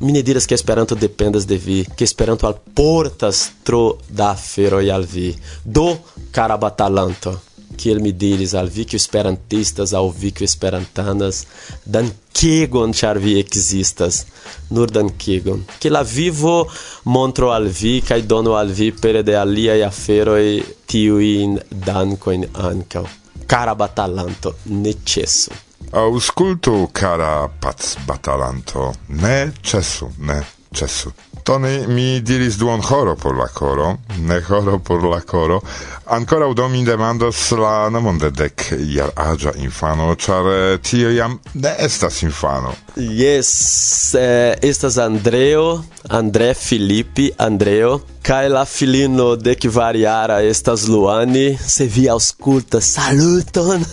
mi 0.00 0.12
ne 0.12 0.22
diras 0.22 0.46
que 0.46 0.54
Esperanto 0.54 0.94
dependas 0.94 1.46
de 1.46 1.58
vi, 1.58 1.84
que 1.96 2.04
Esperanto 2.04 2.46
alportas 2.46 3.52
tro 3.62 3.98
da 4.08 4.34
feroj 4.34 4.90
al 4.90 5.04
vi. 5.04 5.34
Do, 5.64 5.86
cara 6.32 6.56
batalanto, 6.56 7.32
kiel 7.76 8.00
mi 8.00 8.12
diris 8.12 8.54
al 8.54 8.68
vi 8.68 8.84
que 8.84 8.96
esperantistas 8.96 9.92
al 9.92 10.10
vi 10.20 10.32
que 10.32 10.44
esperantanas, 10.44 11.44
dankegon 11.84 12.92
ĉar 12.92 13.20
vi 13.24 13.38
ekzistas, 13.40 14.24
nur 14.70 14.90
dankegon. 14.90 15.64
Que 15.80 15.90
la 15.90 16.02
vivo 16.02 16.68
montro 17.04 17.52
al 17.52 17.68
vi 17.68 18.00
kaj 18.00 18.22
dono 18.22 18.56
al 18.60 18.72
vi 18.72 18.92
pere 18.92 19.22
de 19.22 19.36
aliaj 19.36 19.82
aferoj 19.90 20.46
tiujn 20.86 21.60
dankojn 21.70 22.48
ankaŭ. 22.70 23.06
cara 23.54 23.72
Battalanto, 23.72 24.56
necesso. 24.66 25.48
Ausculto, 25.92 26.90
cara 26.92 27.48
Paz 27.60 27.96
Battalanto, 28.04 28.90
necesso, 29.08 30.10
necesso. 30.18 31.14
Tone 31.44 31.86
mi 31.86 32.20
diris 32.24 32.56
duon 32.56 32.80
horo 32.80 33.16
por 33.16 33.36
la 33.36 33.46
coro, 33.48 33.98
ne 34.18 34.40
horo 34.48 34.78
por 34.78 35.04
la 35.04 35.20
coro. 35.20 35.60
Ancora 36.06 36.46
udo 36.46 36.68
mi 36.68 36.84
demandas 36.84 37.50
la 37.52 37.90
nomon 37.90 38.18
de 38.18 38.30
dec 38.30 38.64
iar 38.78 39.12
agia 39.14 39.52
infano, 39.60 40.14
char 40.16 40.48
eh, 40.48 40.78
tio 40.80 41.10
iam 41.12 41.36
ne 41.54 41.74
estas 41.78 42.22
infano. 42.22 42.72
Yes, 42.96 44.14
eh, 44.14 44.56
estas 44.62 44.96
Andreo, 44.96 45.84
André 46.08 46.54
Filippi, 46.54 47.30
Andreo, 47.36 48.00
Kai 48.24 48.48
la 48.48 48.64
filino 48.64 49.36
de 49.36 49.54
que 49.54 49.68
variara 49.68 50.40
estas 50.42 50.88
Luani, 50.88 51.58
se 51.60 51.84
vi 51.84 52.08
ausculta 52.08 52.80
saluton. 52.80 53.84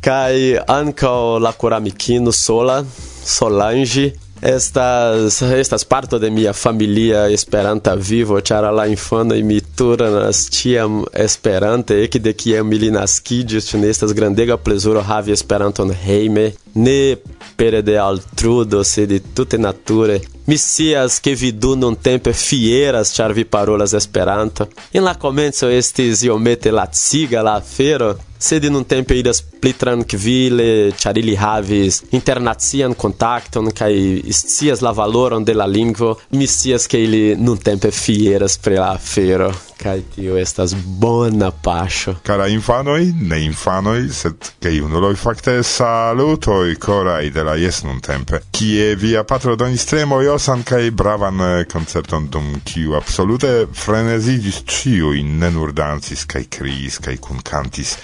Kai 0.00 0.54
anca 0.68 1.10
la 1.40 1.52
koramikino 1.52 2.30
sola, 2.30 2.84
Solange 3.24 4.14
estas 4.42 5.42
estas 5.42 5.84
parto 5.84 6.18
de 6.18 6.30
mia 6.30 6.52
familia 6.52 7.28
esperanta 7.28 7.94
vivo 7.94 8.40
chara 8.40 8.70
la 8.70 8.86
infano 8.86 9.34
mi 9.34 9.60
turnas 9.60 10.48
tiam 10.48 11.04
esperante 11.12 12.02
e 12.02 12.08
que 12.08 12.18
de 12.18 12.32
que 12.32 12.62
mi 12.62 12.90
naskidis 12.90 13.74
nestas 13.74 14.12
grandega 14.12 14.56
plezuro 14.56 15.00
havi 15.00 15.32
esperanton 15.32 15.92
heime 15.92 16.54
ne 16.74 17.18
pere 17.56 17.82
de 17.82 17.98
altrudo 17.98 18.82
sed 18.82 19.20
tutte 19.34 19.58
nature 19.58 20.20
mi 20.50 20.56
sias 20.56 21.20
che 21.20 21.36
vi 21.36 21.56
du 21.56 21.76
non 21.76 22.00
tempe 22.00 22.32
fieras 22.32 23.12
char 23.14 23.32
vi 23.32 23.44
parolas 23.44 23.92
esperanto 23.92 24.68
in 24.90 25.04
la 25.04 25.16
comenzo 25.16 25.68
estis 25.68 26.22
iomete 26.22 26.70
latsiga 26.72 27.40
la 27.40 27.54
afero 27.54 28.18
sed 28.36 28.64
nun 28.64 28.84
tempe 28.84 29.14
idas 29.14 29.42
pli 29.60 29.76
tranquille 29.76 30.92
char 30.96 31.16
ili 31.22 31.36
havis 31.36 32.02
internazian 32.18 32.96
contacton 32.96 33.70
kai 33.70 34.22
scias 34.32 34.80
la 34.80 34.90
valoron 34.90 35.44
de 35.44 35.54
la 35.54 35.66
lingvo. 35.66 36.18
Mi 36.30 36.46
sias 36.46 36.86
che 36.86 36.98
ili 36.98 37.36
nun 37.36 37.58
tempe 37.58 37.90
fieras 37.90 38.56
pre 38.58 38.74
la 38.74 38.90
afero 38.90 39.69
Kai 39.80 40.02
tio 40.12 40.36
estas 40.36 40.74
bona 40.74 41.50
pascio. 41.50 42.18
Cara 42.22 42.46
infanoi, 42.52 43.14
ne 43.16 43.38
infanoi, 43.46 44.10
sed 44.12 44.50
che 44.60 44.74
junuloi 44.74 45.16
fakte 45.16 45.62
salutoi 45.64 46.76
corai 46.76 47.30
de 47.32 47.44
la 47.46 47.54
jes 47.56 47.80
nun 47.86 48.00
tempe. 48.04 48.42
Kie 48.50 48.94
via 49.00 49.24
patro 49.24 49.56
donis 49.56 49.86
tre 49.88 50.04
mojosan 50.04 50.66
kai 50.68 50.90
bravan 50.90 51.40
eh, 51.40 51.64
concerton 51.64 52.28
dum 52.28 52.60
kiu 52.64 52.92
absolute 52.98 53.68
frenezigis 53.72 54.60
ciui, 54.68 55.24
ne 55.24 55.50
nur 55.50 55.72
dancis 55.72 56.26
kai 56.28 56.44
kriis 56.44 57.00
kai 57.00 57.16
kun 57.16 57.40
cantis. 57.40 57.96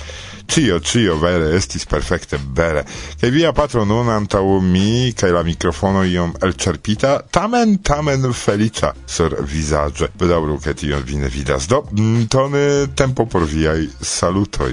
Cio, 0.47 0.79
cio, 0.81 1.17
vere, 1.19 1.51
estis 1.57 1.85
perfecte 1.91 2.39
bere. 2.39 2.85
Kaj 3.21 3.31
via 3.35 3.53
patro 3.53 3.85
nun 3.85 4.09
antau 4.13 4.61
mi, 4.63 5.13
kaj 5.17 5.33
la 5.35 5.43
mikrofono 5.47 6.05
iom 6.07 6.35
elcerpita, 6.43 7.17
tamen, 7.31 7.79
tamen 7.85 8.31
felicia 8.33 8.93
sur 9.07 9.35
vizaĝe. 9.43 10.11
Bedaŭru, 10.19 10.59
ke 10.63 10.75
tion 10.79 11.05
vi 11.07 11.21
ne 11.21 11.31
vidas. 11.33 11.69
Do, 11.69 11.83
mm, 11.91 12.27
tony 12.33 12.65
tempo 12.97 13.27
por 13.27 13.45
viaj 13.45 13.89
salutoj. 14.01 14.73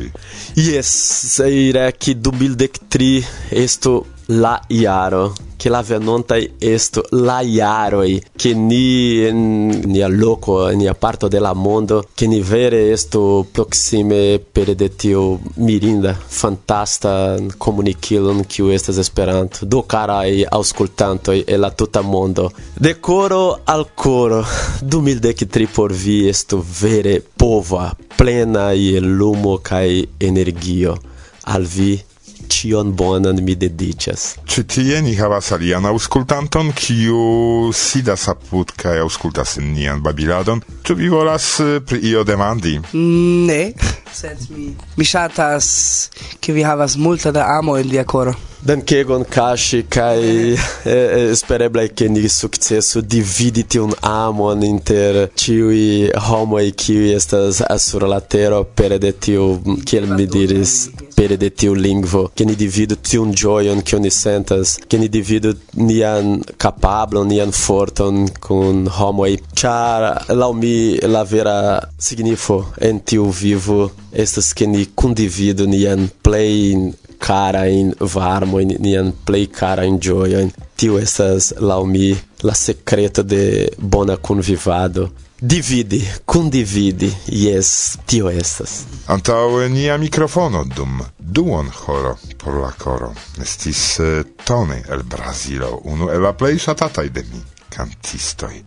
Yes, 0.55 0.91
Seira, 1.33 1.89
ki 1.91 2.15
dubildek 2.21 2.79
tri 2.89 3.17
esto 3.51 4.03
la 4.27 4.61
iaro 4.67 5.33
che 5.63 5.69
la 5.69 5.81
venonta 5.81 6.35
esto 6.57 7.05
la 7.11 7.39
iaroi 7.39 8.21
che 8.35 8.53
ni 8.53 9.23
en 9.23 9.81
nia 9.85 10.07
loco 10.07 10.67
en 10.67 10.79
nia 10.79 10.93
parto 10.93 11.29
de 11.29 11.39
la 11.39 11.53
mondo 11.53 12.07
che 12.13 12.27
ni 12.27 12.41
vere 12.41 12.91
esto 12.91 13.45
proxime 13.49 14.39
per 14.39 14.75
de 14.75 14.93
tio 14.95 15.39
mirinda 15.55 16.13
fantasta 16.13 17.37
comunicilon 17.57 18.45
che 18.45 18.73
estas 18.73 18.97
esperanto 18.97 19.65
do 19.65 19.83
carai 19.83 20.43
auscultanto 20.43 21.31
e 21.31 21.55
la 21.55 21.71
tuta 21.71 22.01
mondo. 22.01 22.51
De 22.73 22.99
coro 22.99 23.61
al 23.63 23.93
coro 23.93 24.45
du 24.81 24.99
mil 24.99 25.19
dec 25.19 25.47
tri 25.47 25.65
por 25.67 25.91
vi 25.93 26.27
esto 26.27 26.63
vere 26.79 27.23
pova 27.35 27.95
plena 28.15 28.71
e 28.71 28.99
lumo 28.99 29.59
kai 29.59 30.07
energio. 30.17 30.99
Al 31.45 31.65
vi 31.65 32.01
cion 32.53 32.93
bonan 32.95 33.41
mi 33.43 33.55
dedicas. 33.59 34.25
Ĉi 34.45 34.63
tie 34.75 35.01
ni 35.05 35.15
havas 35.17 35.51
alian 35.55 35.85
aŭskultanton, 35.89 36.71
kiu 36.77 37.71
sidas 37.73 38.27
apud 38.33 38.75
kaj 38.77 38.99
aŭskultas 39.03 39.57
nian 39.63 40.03
babiladon. 40.05 40.61
Ĉu 40.85 40.97
vi 40.99 41.09
volas 41.13 41.49
eh, 41.63 41.79
pri 41.85 42.03
io 42.13 42.23
demandi? 42.27 42.77
Ne 43.49 43.63
sed 44.13 44.47
mi 44.49 44.75
mi 44.97 45.05
ŝatas 45.05 45.67
ke 46.39 46.53
vi 46.53 46.63
havas 46.63 46.97
multa 46.97 47.31
da 47.31 47.45
amo 47.59 47.77
en 47.77 47.89
via 47.89 48.03
koro. 48.03 48.33
Dankegon 48.63 49.25
Kaŝi 49.27 49.81
kaj 49.91 50.19
espereble 51.31 51.89
ke 51.91 52.05
ni 52.07 52.29
sukcesu 52.31 53.01
dividi 53.13 53.63
tiun 53.75 53.91
amon 54.07 54.61
inter 54.63 55.17
ĉiuj 55.41 56.13
homoj 56.27 56.69
kiuj 56.83 57.09
estas 57.15 57.59
sur 57.85 58.05
la 58.07 58.21
tero 58.35 58.61
pere 58.63 58.99
de 59.03 59.11
tiu 59.25 59.47
kiel 59.89 60.07
mi 60.13 60.27
diris 60.35 60.75
pere 61.15 61.35
de 61.41 61.49
tiu 61.49 61.75
lingvo 61.75 62.21
ke 62.35 62.47
ni 62.47 62.55
dividu 62.61 62.95
tiun 63.09 63.33
ĝojon 63.41 63.83
ke 63.89 63.99
ni 63.99 64.11
sentas 64.19 64.77
ke 64.87 65.01
ni 65.01 65.11
dividu 65.17 65.51
nian 65.89 66.31
kapablon 66.65 67.27
nian 67.33 67.51
forton 67.51 68.23
kun 68.47 68.87
homoj 68.99 69.33
ĉar 69.59 70.07
laŭ 70.39 70.51
mi 70.61 70.77
la 71.17 71.25
vera 71.33 71.57
signifo 72.07 72.61
en 72.79 73.03
tiu 73.11 73.27
vivo 73.41 73.81
estas 74.13 74.53
ke 74.53 74.67
ni 74.67 74.85
kundividu 74.95 75.67
nian 75.67 76.07
plej 76.21 76.77
carajn 77.23 77.93
varmojn, 77.99 78.75
nian 78.79 79.13
plej 79.25 79.47
carajn 79.59 79.99
ĝojojn. 79.99 80.51
Tio 80.75 80.99
estas 80.99 81.53
laumi 81.59 82.13
la 82.43 82.53
secreta 82.53 83.23
de 83.23 83.69
bona 83.77 84.17
convivado 84.17 85.09
Dividi, 85.45 86.07
condivide, 86.25 87.09
yes, 87.27 87.97
tio 88.05 88.29
estas. 88.29 88.85
Antau 89.07 89.57
nia 89.69 89.97
mikrofono 89.97 90.63
dum 90.63 91.01
duon 91.19 91.67
horo 91.67 92.17
por 92.37 92.53
la 92.61 92.71
coro. 92.71 93.13
estis 93.41 93.99
eh, 93.99 94.23
Tone 94.45 94.83
el 94.89 95.03
Brazilo, 95.03 95.81
unu 95.83 96.07
el 96.09 96.21
la 96.21 96.31
plej 96.33 96.59
ŝatataj 96.59 97.09
de 97.09 97.23
mi 97.23 97.41
cantistoi. 97.69 98.63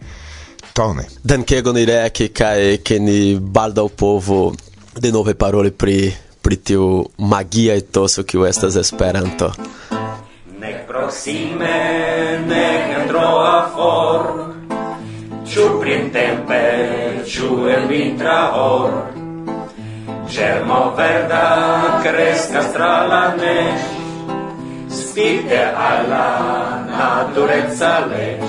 Tone. 0.72 1.06
Dankegon 1.24 1.78
Irek 1.78 2.20
kaj 2.36 2.76
ke 2.84 2.98
ni 3.00 3.38
baldaŭ 3.40 3.88
povu 3.88 4.52
de 5.00 5.12
nove 5.12 5.34
paroli 5.34 5.70
pri 5.70 6.12
pri 6.46 6.56
tiu 6.56 7.04
magia 7.18 7.74
etoso 7.74 8.22
kiu 8.22 8.46
estas 8.46 8.76
Esperanto. 8.76 9.50
nek 10.60 10.86
proxime, 10.86 11.78
nek 12.46 13.08
troa 13.08 13.56
for, 13.74 14.22
ciu 15.44 15.66
printempe, 15.80 16.62
ciu 17.26 17.68
en 17.68 17.88
vintra 17.88 18.38
hor, 18.54 18.92
germo 20.30 20.94
verda 20.96 22.00
crescas 22.02 22.72
tra 22.72 23.06
la 23.06 23.24
nesh, 23.34 23.86
spite 24.88 25.62
alla 25.74 26.26
naturezza 26.90 28.06
lesh. 28.06 28.45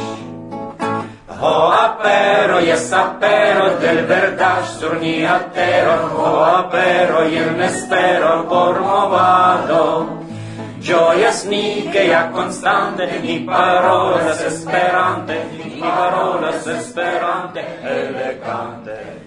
Ho 1.40 1.70
apero, 1.70 2.60
yes 2.60 2.92
apero, 2.92 3.78
del 3.78 4.06
verda 4.06 4.64
sur 4.66 4.98
ni 5.00 5.24
atero, 5.24 6.10
ho 6.16 6.44
apero, 6.44 7.28
in 7.28 7.62
espero 7.62 8.48
por 8.48 8.80
movado. 8.80 10.26
Gioias 10.80 11.44
mi 11.44 11.90
che 11.92 12.12
a 12.14 12.30
constante, 12.30 13.20
ni 13.22 13.40
parolas 13.42 14.42
esperante, 14.42 15.46
ni 15.52 15.80
parolas 15.80 16.66
esperante, 16.66 17.62
elegante. 17.84 19.26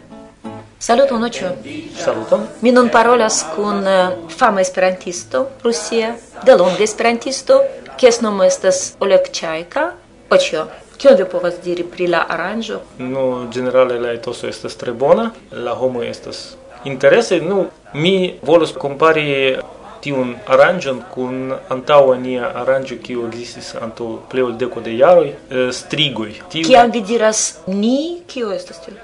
Saluton, 0.79 1.21
nocio. 1.21 1.59
Saluto. 1.95 2.49
Mi 2.61 2.73
non 2.73 2.89
parolas 2.89 3.45
kun 3.55 3.87
eh, 3.87 4.17
fama 4.27 4.61
esperantisto 4.61 5.51
rusia, 5.63 6.17
delonge 6.43 6.83
esperantisto, 6.83 7.63
kies 7.97 8.21
nomo 8.21 8.43
estas 8.43 8.97
Oleg 8.99 9.31
Chaika, 9.31 9.95
Ocio. 10.29 10.90
Kio 11.01 11.15
vi 11.17 11.25
povas 11.25 11.55
diri 11.65 11.85
pri 11.89 12.07
la 12.13 12.19
aranĝo? 12.29 12.79
Nu, 12.99 13.21
ĝenerale 13.53 13.95
la 14.01 14.11
etoso 14.13 14.49
estas 14.49 14.75
tre 14.77 14.93
bona, 14.93 15.31
la 15.67 15.73
homoj 15.73 16.03
estas 16.09 16.41
interese. 16.85 17.39
Nu, 17.41 17.63
mi 17.95 18.35
volus 18.51 18.75
kompari 18.83 19.25
tiun 20.05 20.35
aranĝon 20.57 21.01
kun 21.15 21.55
antaŭa 21.77 22.19
nia 22.21 22.51
aranĝo 22.63 22.99
kiu 23.07 23.25
ekzistis 23.29 23.71
antaŭ 23.81 24.11
plej 24.29 24.45
ol 24.49 24.53
deko 24.61 24.85
de 24.85 24.99
jaroj, 24.99 25.31
eh, 25.31 25.73
strigoj. 25.79 26.35
Tiu... 26.53 26.67
Kiam 26.69 26.93
vi 26.93 27.01
diras 27.13 27.43
ni, 27.67 28.21
kio 28.35 28.53
estas 28.53 28.85
tio? 28.85 29.01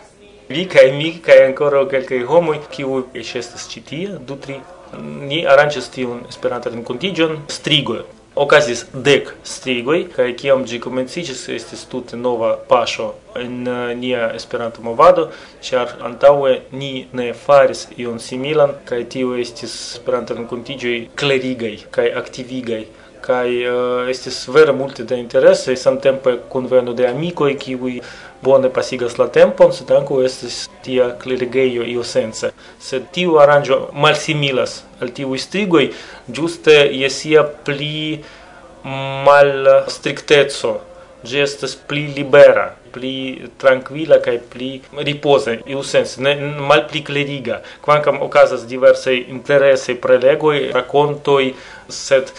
Vi 0.53 0.67
kaj 0.77 0.91
mi 0.99 1.15
kaj 1.25 1.39
ankoraŭ 1.47 1.87
kelkaj 1.95 2.21
homoj 2.29 2.59
kiu 2.77 3.01
eĉ 3.23 3.33
estas 3.41 3.65
ĉi 3.73 3.85
tie, 3.89 4.19
du 4.29 4.37
tri 4.37 4.61
ni 5.01 5.41
aranĝas 5.47 5.89
tiun 5.97 6.21
Esperantan 6.29 6.77
renkontiĝon 6.77 7.41
strigoj 7.57 8.03
okazis 8.37 8.85
dek 8.93 9.31
strigoj 9.45 10.03
kaj 10.13 10.27
kiam 10.41 10.65
ĝi 10.69 10.79
komenciĝis 10.85 11.47
estis 11.55 11.85
tute 11.93 12.19
nova 12.21 12.51
paŝo 12.69 13.07
en 13.41 13.55
eh, 13.69 13.95
nia 13.97 14.27
Esperanto-movado, 14.37 15.31
ĉar 15.65 15.97
antaŭe 16.09 16.53
ni 16.73 16.91
ne 17.17 17.31
faris 17.47 17.87
ion 17.97 18.21
similan 18.21 18.77
kaj 18.91 19.01
tio 19.17 19.33
estis 19.41 19.75
Esperanto-renkontiĝoj 19.97 20.97
klerigaj 21.17 21.75
kaj 21.97 22.07
aktivigaj. 22.23 22.85
Kaj 23.27 23.49
uh, 23.67 24.09
estis 24.13 24.37
vere 24.55 24.71
multe 24.77 25.03
da 25.03 25.17
interese 25.19 25.75
samtempe 25.77 26.37
kunveno 26.53 26.93
de 26.95 27.09
amikoj 27.09 27.57
kiuj 27.59 27.97
bone 28.47 28.71
pasigas 28.79 29.19
la 29.21 29.29
tempon, 29.39 29.73
sed 29.77 29.91
ankaŭ 29.99 30.23
estis 30.29 30.57
tia 30.87 31.11
klerigejo 31.23 31.87
iusence. 31.97 32.53
Sed 32.89 33.11
tiu 33.17 33.39
aranĝo 33.43 33.81
malsimilas 34.07 34.81
al 35.01 35.13
tiu 35.17 35.37
strigoj 35.47 35.87
ĝuste 36.39 36.77
je 37.03 37.11
sia 37.21 37.47
pli 37.67 38.23
malstrikteco 39.27 40.77
ĝi 41.27 41.41
estas 41.43 41.75
pli 41.89 42.05
libera, 42.17 42.67
pli 42.95 43.13
tranquilla 43.61 44.19
kai 44.25 44.37
pli 44.53 44.69
ripoza, 45.09 45.57
iu 45.73 45.83
sens 45.83 46.17
ne 46.23 46.35
malpli 46.71 47.03
kleriga. 47.09 47.61
Kvankam 47.85 48.21
okazas 48.27 48.67
diverse 48.71 49.15
interesaj 49.17 49.97
prelegoi 50.05 50.69
rakontoj, 50.77 51.53
sed 51.89 52.31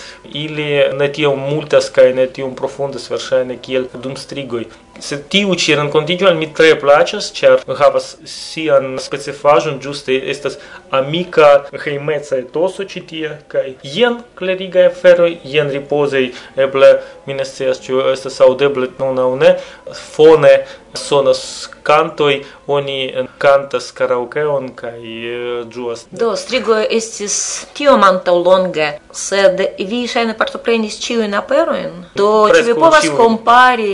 ili 0.44 0.70
ne 1.00 1.10
tiom 1.18 1.40
multas 1.50 1.90
kai 1.98 2.12
ne 2.14 2.28
tiom 2.38 2.56
profundas 2.56 3.10
verŝajne 3.12 3.60
kiel 3.68 3.90
dum 4.04 4.16
strigoi 4.20 4.66
se 5.00 5.22
tiu 5.30 5.56
ci 5.56 5.76
rencontigio 5.76 6.28
al 6.28 6.36
mi 6.36 6.50
tre 6.54 6.76
plaĉas, 6.80 7.32
ĉar 7.38 7.64
havas 7.80 8.16
sian 8.26 8.98
specifajon 9.02 9.80
giuste 9.84 10.18
estas 10.32 10.58
amica 10.92 11.66
hejmeca 11.84 12.38
etoso 12.38 12.84
ci 12.84 13.02
tie 13.02 13.38
kai 13.48 13.76
jen 13.84 14.22
klerigaj 14.36 14.90
aferoj, 14.92 15.38
jen 15.44 15.72
ripozaj, 15.72 16.32
eble 16.56 16.92
minestias 17.26 17.82
ne 17.90 18.12
estas 18.12 18.42
audeble 18.42 18.90
non 19.00 19.20
au 19.20 19.36
ne, 19.36 19.56
fone 19.94 20.54
sonas 20.94 21.70
cantoi 21.84 22.46
oni 22.68 23.14
cantas 23.38 23.92
karaokeon 23.92 24.70
kaj 24.76 25.00
eh, 25.00 25.66
ĝuas. 25.72 26.06
Do 26.12 26.34
strigo 26.36 26.76
estis 26.78 27.38
tiom 27.78 28.04
antaŭlonge, 28.04 28.90
sed 29.14 29.62
vi 29.92 30.02
shaine 30.10 30.36
partoprenis 30.38 31.00
ĉiujn 31.04 31.38
aperojn, 31.38 31.94
do 32.18 32.32
ci 32.56 32.64
vi 32.68 32.76
povas 32.76 33.08
kompari 33.18 33.94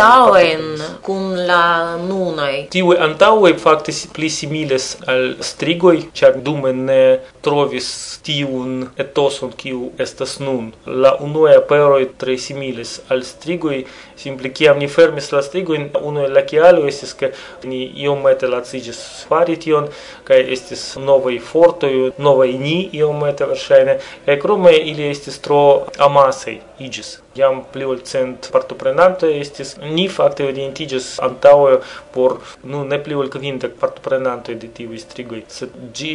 antauen 0.00 0.62
kun 1.04 1.34
la 1.46 1.96
nunoj. 2.00 2.66
tiu 2.72 2.94
antaŭe 3.06 3.52
fakte 3.60 3.92
pli 4.16 4.30
similas 4.32 4.96
al 5.06 5.34
strigoj, 5.44 5.96
ĉar 6.16 6.38
dume 6.46 6.72
ne 6.72 7.02
trovis 7.44 7.88
tiun 8.24 8.88
etoson 9.00 9.52
kiu 9.62 9.90
estas 10.04 10.38
nun. 10.40 10.70
La 10.86 11.14
unue 11.24 11.54
aperoj 11.56 12.02
tre 12.20 12.36
similis 12.38 12.98
al 13.08 13.24
strigoj, 13.24 13.82
simple 14.20 14.52
kiam 14.52 14.78
ni 14.78 14.88
fermis 14.88 15.30
la 15.32 15.42
strigojn, 15.42 15.88
unu 16.02 16.26
el 16.26 16.34
la 16.36 16.44
kialoj 16.50 16.88
estis 16.92 17.14
ke 17.20 17.32
ni 17.70 17.80
iomete 18.04 18.50
laciĝis 18.50 19.00
fari 19.30 19.56
tion 19.64 19.88
kaj 20.28 20.40
estis 20.56 20.84
novaj 21.00 21.38
fortoj, 21.52 21.94
novaj 22.18 22.50
ni 22.64 22.76
iomete 23.00 23.48
verŝajne 23.48 23.96
kaj 24.26 24.38
krome 24.44 24.76
ili 24.76 25.08
estis 25.10 25.40
tro 25.44 25.62
amasaj 25.98 26.58
iĝis. 26.80 27.18
Jam 27.38 27.60
pli 27.72 27.86
ol 27.86 28.00
cent 28.10 28.48
partoprenantoj 28.52 29.30
estis 29.38 29.76
ni 29.80 30.08
fakte 30.10 30.48
orientiĝis 30.48 31.12
antaŭe 31.22 31.76
por 32.14 32.38
nu 32.72 32.82
ne 32.88 32.98
pli 33.04 33.14
ol 33.14 33.30
kvindek 33.32 33.76
partoprenantoj 33.80 34.56
de 34.60 34.70
tiuj 34.76 34.98
strigoj, 35.04 35.44
sed 35.48 35.76
ĝi 35.94 36.14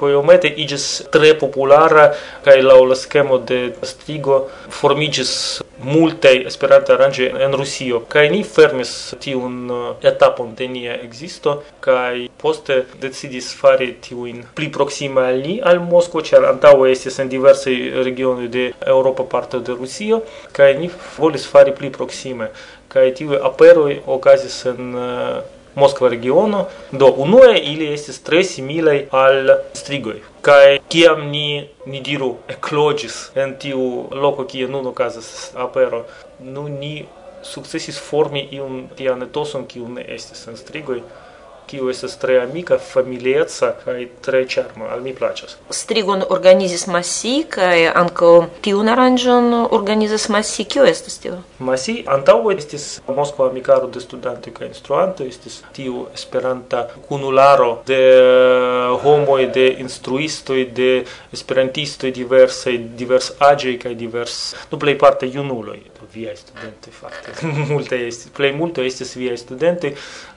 po 0.00 0.08
iomete 0.10 0.48
igis 0.56 0.86
tre 1.12 1.32
populara 1.38 2.10
kaj 2.44 2.58
laŭ 2.62 2.80
la 2.90 2.96
skemo 2.98 3.38
de 3.38 3.60
Stigo 3.82 4.42
formiĝis 4.80 5.32
multaj 5.84 6.34
Esperanto 6.48 6.94
aranĝoj 6.94 7.28
en 7.44 7.54
Rusio. 7.60 8.00
Kaj 8.12 8.28
ni 8.32 8.42
fermis 8.44 8.92
tiun 9.20 9.56
uh, 9.70 9.88
etapon 10.10 10.54
de 10.58 10.68
nia 10.72 10.96
ekzisto 10.96 11.56
kaj 11.84 12.26
poste 12.40 12.82
decidis 13.02 13.52
fari 13.60 13.92
tiujn 14.06 14.44
pli 14.56 14.70
proksime 14.72 15.26
al 15.30 15.42
ni 15.46 15.58
al 15.72 15.82
Moskvo 15.90 16.22
ĉar 16.28 16.48
antaŭe 16.52 16.90
estis 16.92 17.20
en 17.22 17.32
diversaj 17.32 17.76
regionoj 18.08 18.48
de 18.56 18.70
Eŭropa 18.94 19.26
parto 19.34 19.60
de 19.60 19.76
Rusio 19.80 20.22
kaj 20.56 20.72
ni 20.80 20.90
volis 21.18 21.46
fari 21.50 21.76
pli 21.76 21.92
proksime. 21.98 22.50
Kaj 22.92 23.10
tiuj 23.18 23.42
aperoj 23.50 24.00
okazis 24.18 24.64
en 24.72 24.94
uh, 24.94 25.44
Moskva 25.76 26.08
regiono 26.08 26.64
do 26.92 27.10
unue 27.24 27.58
ili 27.58 27.92
estis 27.92 28.22
tre 28.24 28.40
similaj 28.44 28.96
al 29.12 29.52
strigoj 29.76 30.16
kai 30.46 30.78
kiam 30.92 31.20
ni 31.34 31.46
ni 31.90 32.00
diru 32.08 32.30
eklogis 32.54 33.16
en 33.42 33.54
tiu 33.62 33.84
loko 34.24 34.44
kie 34.50 34.66
nun 34.74 34.86
okazas 34.92 35.30
apero 35.64 36.04
nu 36.40 36.68
ni 36.68 36.94
sukcesis 37.52 37.98
formi 38.08 38.42
iun 38.58 38.76
tian 38.96 39.22
etoson 39.26 39.66
kiu 39.72 39.88
ne 39.96 40.04
estis 40.16 40.46
en 40.50 40.56
strigoj 40.62 41.00
kiu 41.66 41.90
estas 41.90 42.16
tre 42.22 42.38
amika, 42.42 42.78
familieca 42.78 43.72
kaj 43.84 44.06
tre 44.24 44.44
ĉarma. 44.48 44.90
Al 44.94 45.02
mi 45.04 45.14
plaĉas. 45.14 45.56
Strigon 45.70 46.22
organizis 46.30 46.86
Masi 46.86 47.34
kaj 47.50 47.88
ankaŭ 48.02 48.34
tiun 48.66 48.88
aranĝon 48.92 49.52
organizas 49.78 50.28
Masi. 50.32 50.64
Kio 50.64 50.86
estas 50.86 51.18
tio? 51.22 51.40
Masi 51.58 51.96
antaŭe 52.16 52.56
estis 52.56 52.86
Moskva 53.06 53.48
amikaro 53.50 53.90
de 53.92 54.00
studantoj 54.02 54.52
kaj 54.56 54.70
instruantoj, 54.72 55.28
estis 55.30 55.60
tiu 55.76 56.06
Esperanta 56.14 56.86
kunularo 57.08 57.70
de 57.86 58.00
eh, 58.16 58.96
homoj, 59.02 59.46
de 59.54 59.66
instruistoj, 59.84 60.64
de 60.76 60.90
esperantistoj 61.32 62.12
diversaj, 62.16 62.78
divers 62.98 63.32
aĝoj 63.50 63.76
kaj 63.82 63.94
divers, 63.98 64.40
nu 64.70 64.78
plejparte 64.78 65.28
junuloj 65.30 65.80
via 66.14 66.36
studente 66.36 66.90
fakte. 66.90 67.34
Multe 67.72 67.98
estis 68.06 68.32
plej 68.36 68.52
multo 68.56 68.82
estis 68.82 69.16
via 69.16 69.36
studente 69.36 69.94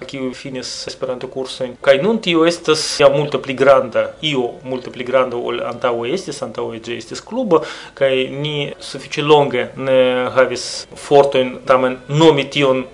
qui 0.07 0.21
finis 0.33 0.87
Esperanto 0.87 1.27
kurso 1.27 1.67
kaj 1.81 1.97
nun 2.01 2.19
tio 2.23 2.45
estas 2.47 2.83
ja 2.99 3.09
multe 3.09 3.39
pli 3.41 3.53
granda 3.53 4.05
io 4.21 4.45
multe 4.63 4.91
pli 4.91 5.03
granda 5.03 5.37
ol 5.37 5.61
antaŭe 5.65 6.13
estis 6.15 6.41
antaŭe 6.45 6.79
ĝi 6.85 6.97
estis 7.01 7.21
klubo 7.21 7.61
kaj 7.99 8.13
ni 8.43 8.71
sufiĉe 8.91 9.25
longe 9.25 9.67
ne 9.77 9.99
havis 10.35 10.69
fortojn 11.07 11.57
tamen 11.69 11.99
nomi 12.21 12.47
tion 12.53 12.85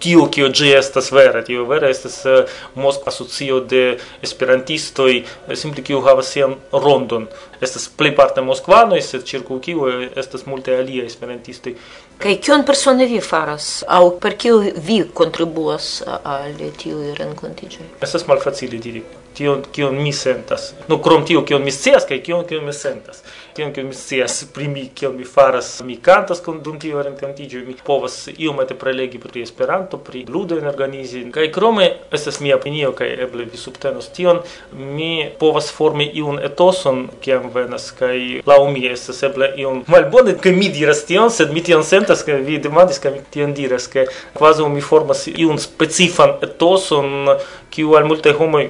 tio 0.00 0.26
kio 0.32 0.48
ĝi 0.48 0.72
estas 0.78 1.10
vera 1.12 1.42
tio 1.44 1.64
vera 1.68 1.90
estas 1.92 2.18
eh, 2.26 2.58
Moskva 2.74 3.12
asocio 3.12 3.60
de 3.72 3.82
esperantistoj 4.22 5.12
eh, 5.20 5.56
simple 5.56 5.84
kiu 5.84 6.00
havas 6.06 6.32
sian 6.34 6.56
rondon. 6.72 7.28
Estas 7.60 7.88
plejparte 7.96 8.42
moskvanoj 8.44 9.00
sed 9.04 9.26
ĉirkaŭ 9.30 9.60
kiu 9.66 9.88
eh, 9.90 10.06
estas 10.22 10.46
multe 10.48 10.76
aliaj 10.76 11.06
esperantistoj. 11.12 11.74
Kaj 12.20 12.36
kion 12.44 12.66
persone 12.68 13.08
vi 13.08 13.20
faras? 13.24 13.70
Aŭ 13.88 14.04
per 14.20 14.36
kiu 14.40 14.60
vi 14.88 15.00
kontribuas 15.22 15.92
al 16.06 16.60
tiuj 16.82 17.14
renkontiĝoj? 17.20 17.90
Estas 18.04 18.26
malfacile 18.28 18.80
diri 18.80 19.04
tion 19.34 19.62
kion 19.72 19.96
mi 20.02 20.12
sentas. 20.12 20.72
No 20.88 20.98
krom 21.02 21.24
tio 21.26 21.44
kion 21.48 21.64
mi 21.64 21.72
scias 21.72 22.04
kaj 22.08 22.20
kion 22.26 22.44
kion 22.48 22.66
mi 22.66 22.74
sentas 22.76 23.22
tion 23.54 23.72
kion 23.74 23.86
mi 23.86 23.94
scias 23.94 24.44
pri 24.54 24.68
mi 24.68 24.88
kion 24.94 25.16
mi 25.16 25.24
faras 25.24 25.82
mi 25.84 25.96
kantas 25.96 26.40
kun 26.44 26.60
dum 26.62 26.78
tiu 26.80 27.02
renkontiĝo 27.02 27.62
mi 27.66 27.74
povas 27.86 28.16
iomete 28.38 28.74
prelegi 28.74 29.18
pri 29.18 29.42
Esperanto 29.42 29.98
pri 29.98 30.24
ludojn 30.28 30.66
organizi 30.66 31.22
kaj 31.34 31.50
krome 31.52 31.86
estas 32.18 32.40
mia 32.40 32.56
opinio 32.56 32.92
kaj 32.98 33.10
eble 33.26 33.46
vi 33.52 33.60
subtenos 33.60 34.10
tion 34.16 34.42
mi 34.72 35.10
povas 35.38 35.70
formi 35.78 36.10
iun 36.22 36.38
etoson 36.50 37.06
kiam 37.24 37.50
venas 37.54 37.90
kaj 38.00 38.18
laŭ 38.50 38.60
mi 38.74 38.86
estas 38.90 39.22
eble 39.30 39.52
iom 39.64 39.84
malbone 39.94 40.36
ke 40.42 40.52
mi 40.52 40.68
diras 40.76 41.04
tion 41.08 41.30
sed 41.30 41.54
mi 41.56 41.64
tion 41.70 41.84
sentas 41.84 42.24
ke 42.26 42.38
vi 42.50 42.58
demandis 42.68 43.02
ke 43.02 43.14
mi 43.16 43.24
tion 43.30 43.54
diras 43.54 43.88
ke 43.88 44.06
kvazaŭ 44.38 44.68
mi 44.68 44.84
formas 44.92 45.26
iun 45.32 45.58
specifan 45.58 46.38
etoson 46.46 47.34
kiu 47.70 47.96
al 47.98 48.08
multaj 48.12 48.36
homoj 48.38 48.68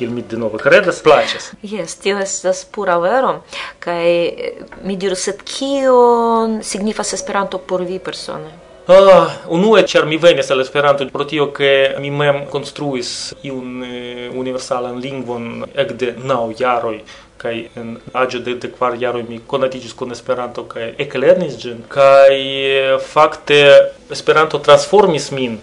kiel 0.00 0.16
mi 0.16 0.24
denove 0.32 0.58
credas 0.62 1.02
plaĉas. 1.04 1.52
Jes 1.74 1.98
tio 2.00 2.18
estas 2.24 2.64
pura 2.64 2.96
vero 3.04 3.36
kaj 3.84 4.08
eh, 4.08 4.64
mi 4.82 4.96
dirus 4.96 5.28
sed 5.28 5.44
kion 5.44 6.60
signifas 6.64 7.12
Esperanto 7.20 7.60
por 7.60 7.84
vi 7.84 8.00
persone? 8.00 8.50
Ah, 8.90 9.28
unue 9.52 9.82
ĉar 9.86 10.06
mi 10.08 10.16
venis 10.18 10.48
al 10.50 10.64
Esperanto 10.64 11.06
pro 11.12 11.24
tio 11.28 11.50
ke 11.54 11.94
mi 12.02 12.10
mem 12.10 12.40
konstruis 12.50 13.10
iun 13.46 13.84
eh, 13.86 14.30
universalan 14.34 14.96
lingvon 15.04 15.66
ekde 15.84 16.14
naŭ 16.32 16.40
jaroj 16.58 16.96
kai 17.40 17.68
en 17.80 17.92
age 18.22 18.40
de 18.46 18.54
dekvar 18.64 18.96
jaro 19.02 19.22
mi 19.28 19.38
konatigis 19.52 19.94
kun 20.00 20.16
Esperanto 20.16 20.64
kai 20.72 20.88
eklernis 21.04 21.54
ĝin. 21.62 21.84
Kai 21.92 22.40
eh, 22.72 22.96
fakte 23.12 23.60
Esperanto 24.16 24.58
transformis 24.58 25.30
min 25.36 25.60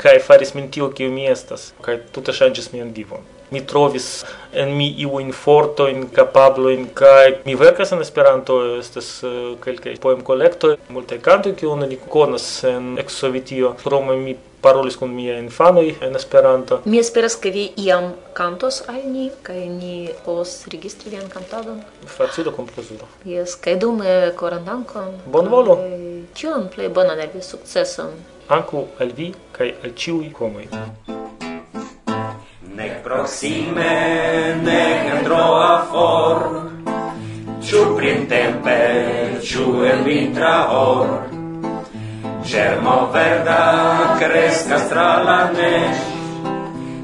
kai 0.00 0.16
faris 0.30 0.54
min 0.54 0.70
tio 0.70 0.88
kiu 0.88 1.12
mi 1.12 1.28
estas 1.34 1.72
kai 1.84 1.98
tute 2.14 2.32
ŝanĝis 2.32 2.72
mian 2.72 2.94
vivon 2.96 3.28
mi 3.50 3.64
trovis 3.66 4.24
en 4.52 4.76
mi 4.76 4.88
iu 4.98 5.20
in 5.20 5.32
forto 5.32 5.88
in 5.88 6.08
capablo 6.08 6.70
in 6.70 6.86
kaj 6.94 7.40
mi 7.44 7.54
verkas 7.54 7.92
en 7.92 8.00
Esperanto 8.00 8.60
estas 8.76 9.22
eh, 9.22 9.56
kelkaj 9.64 9.96
poemkolektoj 10.02 10.76
multe 10.88 11.18
kanto 11.18 11.54
ki 11.54 11.66
oni 11.66 11.98
konas 12.08 12.64
en 12.64 12.96
eksovetio 12.98 13.74
krome 13.82 14.16
mi 14.16 14.36
parolis 14.60 14.96
kun 14.96 15.14
mia 15.14 15.38
infanoj 15.38 15.94
en 16.00 16.16
Esperanto. 16.16 16.80
Mi 16.84 16.98
esperas 16.98 17.36
ke 17.36 17.50
vi 17.50 17.64
iam 17.76 18.12
kantos 18.36 18.82
al 18.88 19.00
ni 19.12 19.30
kaj 19.42 19.60
ni 19.68 20.08
povos 20.24 20.66
registri 20.72 21.10
vian 21.10 21.28
kantadon. 21.28 21.80
facilo 22.06 22.52
kompozuro 22.52 23.08
Jes, 23.24 23.56
kaj 23.56 23.76
dume 23.76 24.32
koran 24.36 24.64
dankon. 24.64 25.14
Bonvolu. 25.26 25.78
Tion 26.34 26.68
plej 26.74 26.88
bonan 26.88 27.20
al 27.20 27.32
vi 27.34 27.42
sukceson. 27.42 28.12
Anku 28.48 28.86
al 28.98 29.16
vi 29.16 29.32
kaj 29.52 29.72
al 29.84 29.96
ĉiuj 29.96 30.32
homoj. 30.38 30.68
Mm. 30.72 31.19
Nec 32.74 33.02
proxime, 33.02 34.54
nec 34.62 35.10
androa 35.16 35.86
for, 35.90 36.38
Ciu 37.60 37.94
prin 37.96 38.26
tempe, 38.26 39.38
ciu 39.42 39.84
en 39.84 40.02
vintra 40.04 40.70
or, 40.72 41.28
Germo 42.44 43.10
verda 43.12 44.16
crescas 44.18 44.88
tra 44.88 45.22
la 45.22 45.50
neș, 45.50 45.96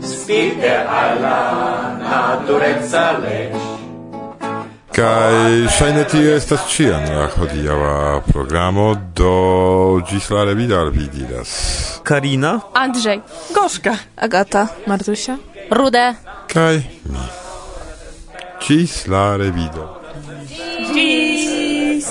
Spite 0.00 0.86
alla 0.88 1.40
naturezza 1.98 3.18
leș, 3.22 3.76
Kai 4.96 5.68
shine 5.68 6.04
ti 6.04 6.16
estas 6.16 6.62
cian 6.72 7.02
la 7.12 7.26
hodiaŭa 7.28 8.22
programo. 8.32 8.94
Do 9.14 10.00
ĝis 10.08 10.30
la 10.32 10.44
revida 10.48 10.78
al 10.80 10.88
vi 10.90 11.04
diras. 11.12 11.50
Karina, 12.02 12.54
Andrzej, 12.72 13.20
Gorzka, 13.52 13.92
Agata, 14.16 14.66
Martusia. 14.86 15.36
Ruda 15.70 16.14
Kai. 16.46 16.78
mi. 17.10 17.18
Cis 18.60 19.06
la 19.06 19.36
revido. 19.36 20.00
Cis! 20.92 22.10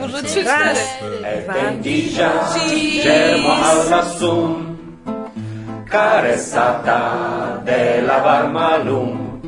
Może 0.00 0.22
trzy, 0.22 0.44
cztery. 0.44 0.80
Etendigia, 1.24 2.30
germo 3.02 3.52
alla 3.52 4.02
sum, 4.02 4.78
caressata 5.90 7.00
de 7.64 8.02
la 8.02 8.18
varmalum. 8.20 9.40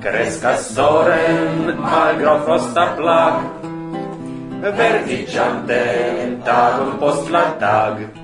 Cresca 0.00 0.56
soren 0.56 1.76
malgra 1.78 2.40
frosta 2.40 2.86
plag, 2.96 3.34
verdiciante 4.60 5.82
tagum 6.44 6.98
post 6.98 7.30
la 7.30 7.44
tag. 7.58 8.23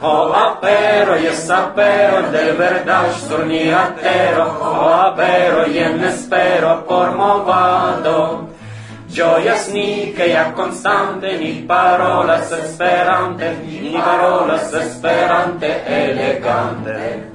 Ho 0.00 0.32
apero, 0.32 1.16
jes 1.16 1.50
apero, 1.50 2.30
del 2.30 2.56
verdaj 2.56 3.16
sur 3.18 3.44
nia 3.46 3.94
tero, 4.00 4.44
Ho 4.60 4.94
apero, 4.94 5.64
jen 5.66 6.04
espero 6.04 6.84
por 6.86 7.16
movado. 7.16 8.48
Gioias 9.08 9.68
ni, 9.70 10.12
che 10.12 10.36
a 10.36 10.52
constante 10.52 11.38
ni 11.38 11.64
parolas 11.66 12.52
esperante, 12.52 13.56
ni 13.64 13.92
parolas 13.92 14.72
esperante 14.72 15.82
elegante. 15.86 17.32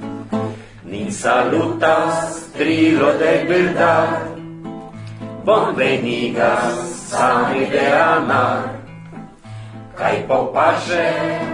Nin 0.84 1.12
salutas 1.12 2.50
trilo 2.56 3.12
de 3.18 3.44
bildar, 3.44 4.34
Bon 5.44 5.74
venigas, 5.76 6.72
sani 7.10 7.66
de 7.66 7.92
amar, 7.92 8.83
kai 9.96 10.24
po 10.28 10.50
pace 10.54 11.06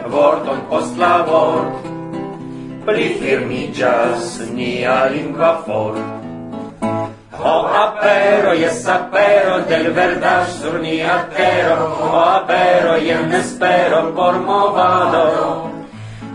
vorton 0.09 0.61
post 0.69 0.97
la 0.97 1.23
vort, 1.29 1.85
pli 2.87 3.09
firmigas 3.21 4.41
nia 4.55 5.05
lingua 5.13 5.63
fort. 5.67 6.21
ho 7.41 7.67
apero, 7.67 8.53
jes 8.55 8.87
apero, 8.87 9.61
del 9.69 9.93
verdad 9.93 10.47
sur 10.47 10.81
ni 10.81 11.01
atero 11.01 11.77
ho 11.99 12.21
apero, 12.21 12.97
jen 12.99 13.33
espero 13.33 14.15
por 14.15 14.41
movado. 14.41 15.71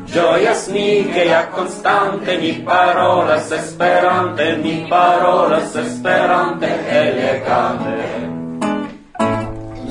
Gioias 0.06 0.68
ni 0.70 1.06
che 1.14 1.34
a 1.34 1.50
constante 1.50 2.38
ni 2.38 2.54
parolas 2.54 3.52
esperante, 3.52 4.58
ni 4.58 4.88
parolas 4.90 5.76
esperante 5.76 6.70
elegante. 6.90 8.35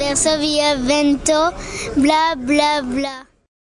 Verso 0.07 0.38
via 0.38 0.77
vento, 0.77 1.55
bla 1.97 2.35
bla 2.37 2.83
bla. 2.83 3.34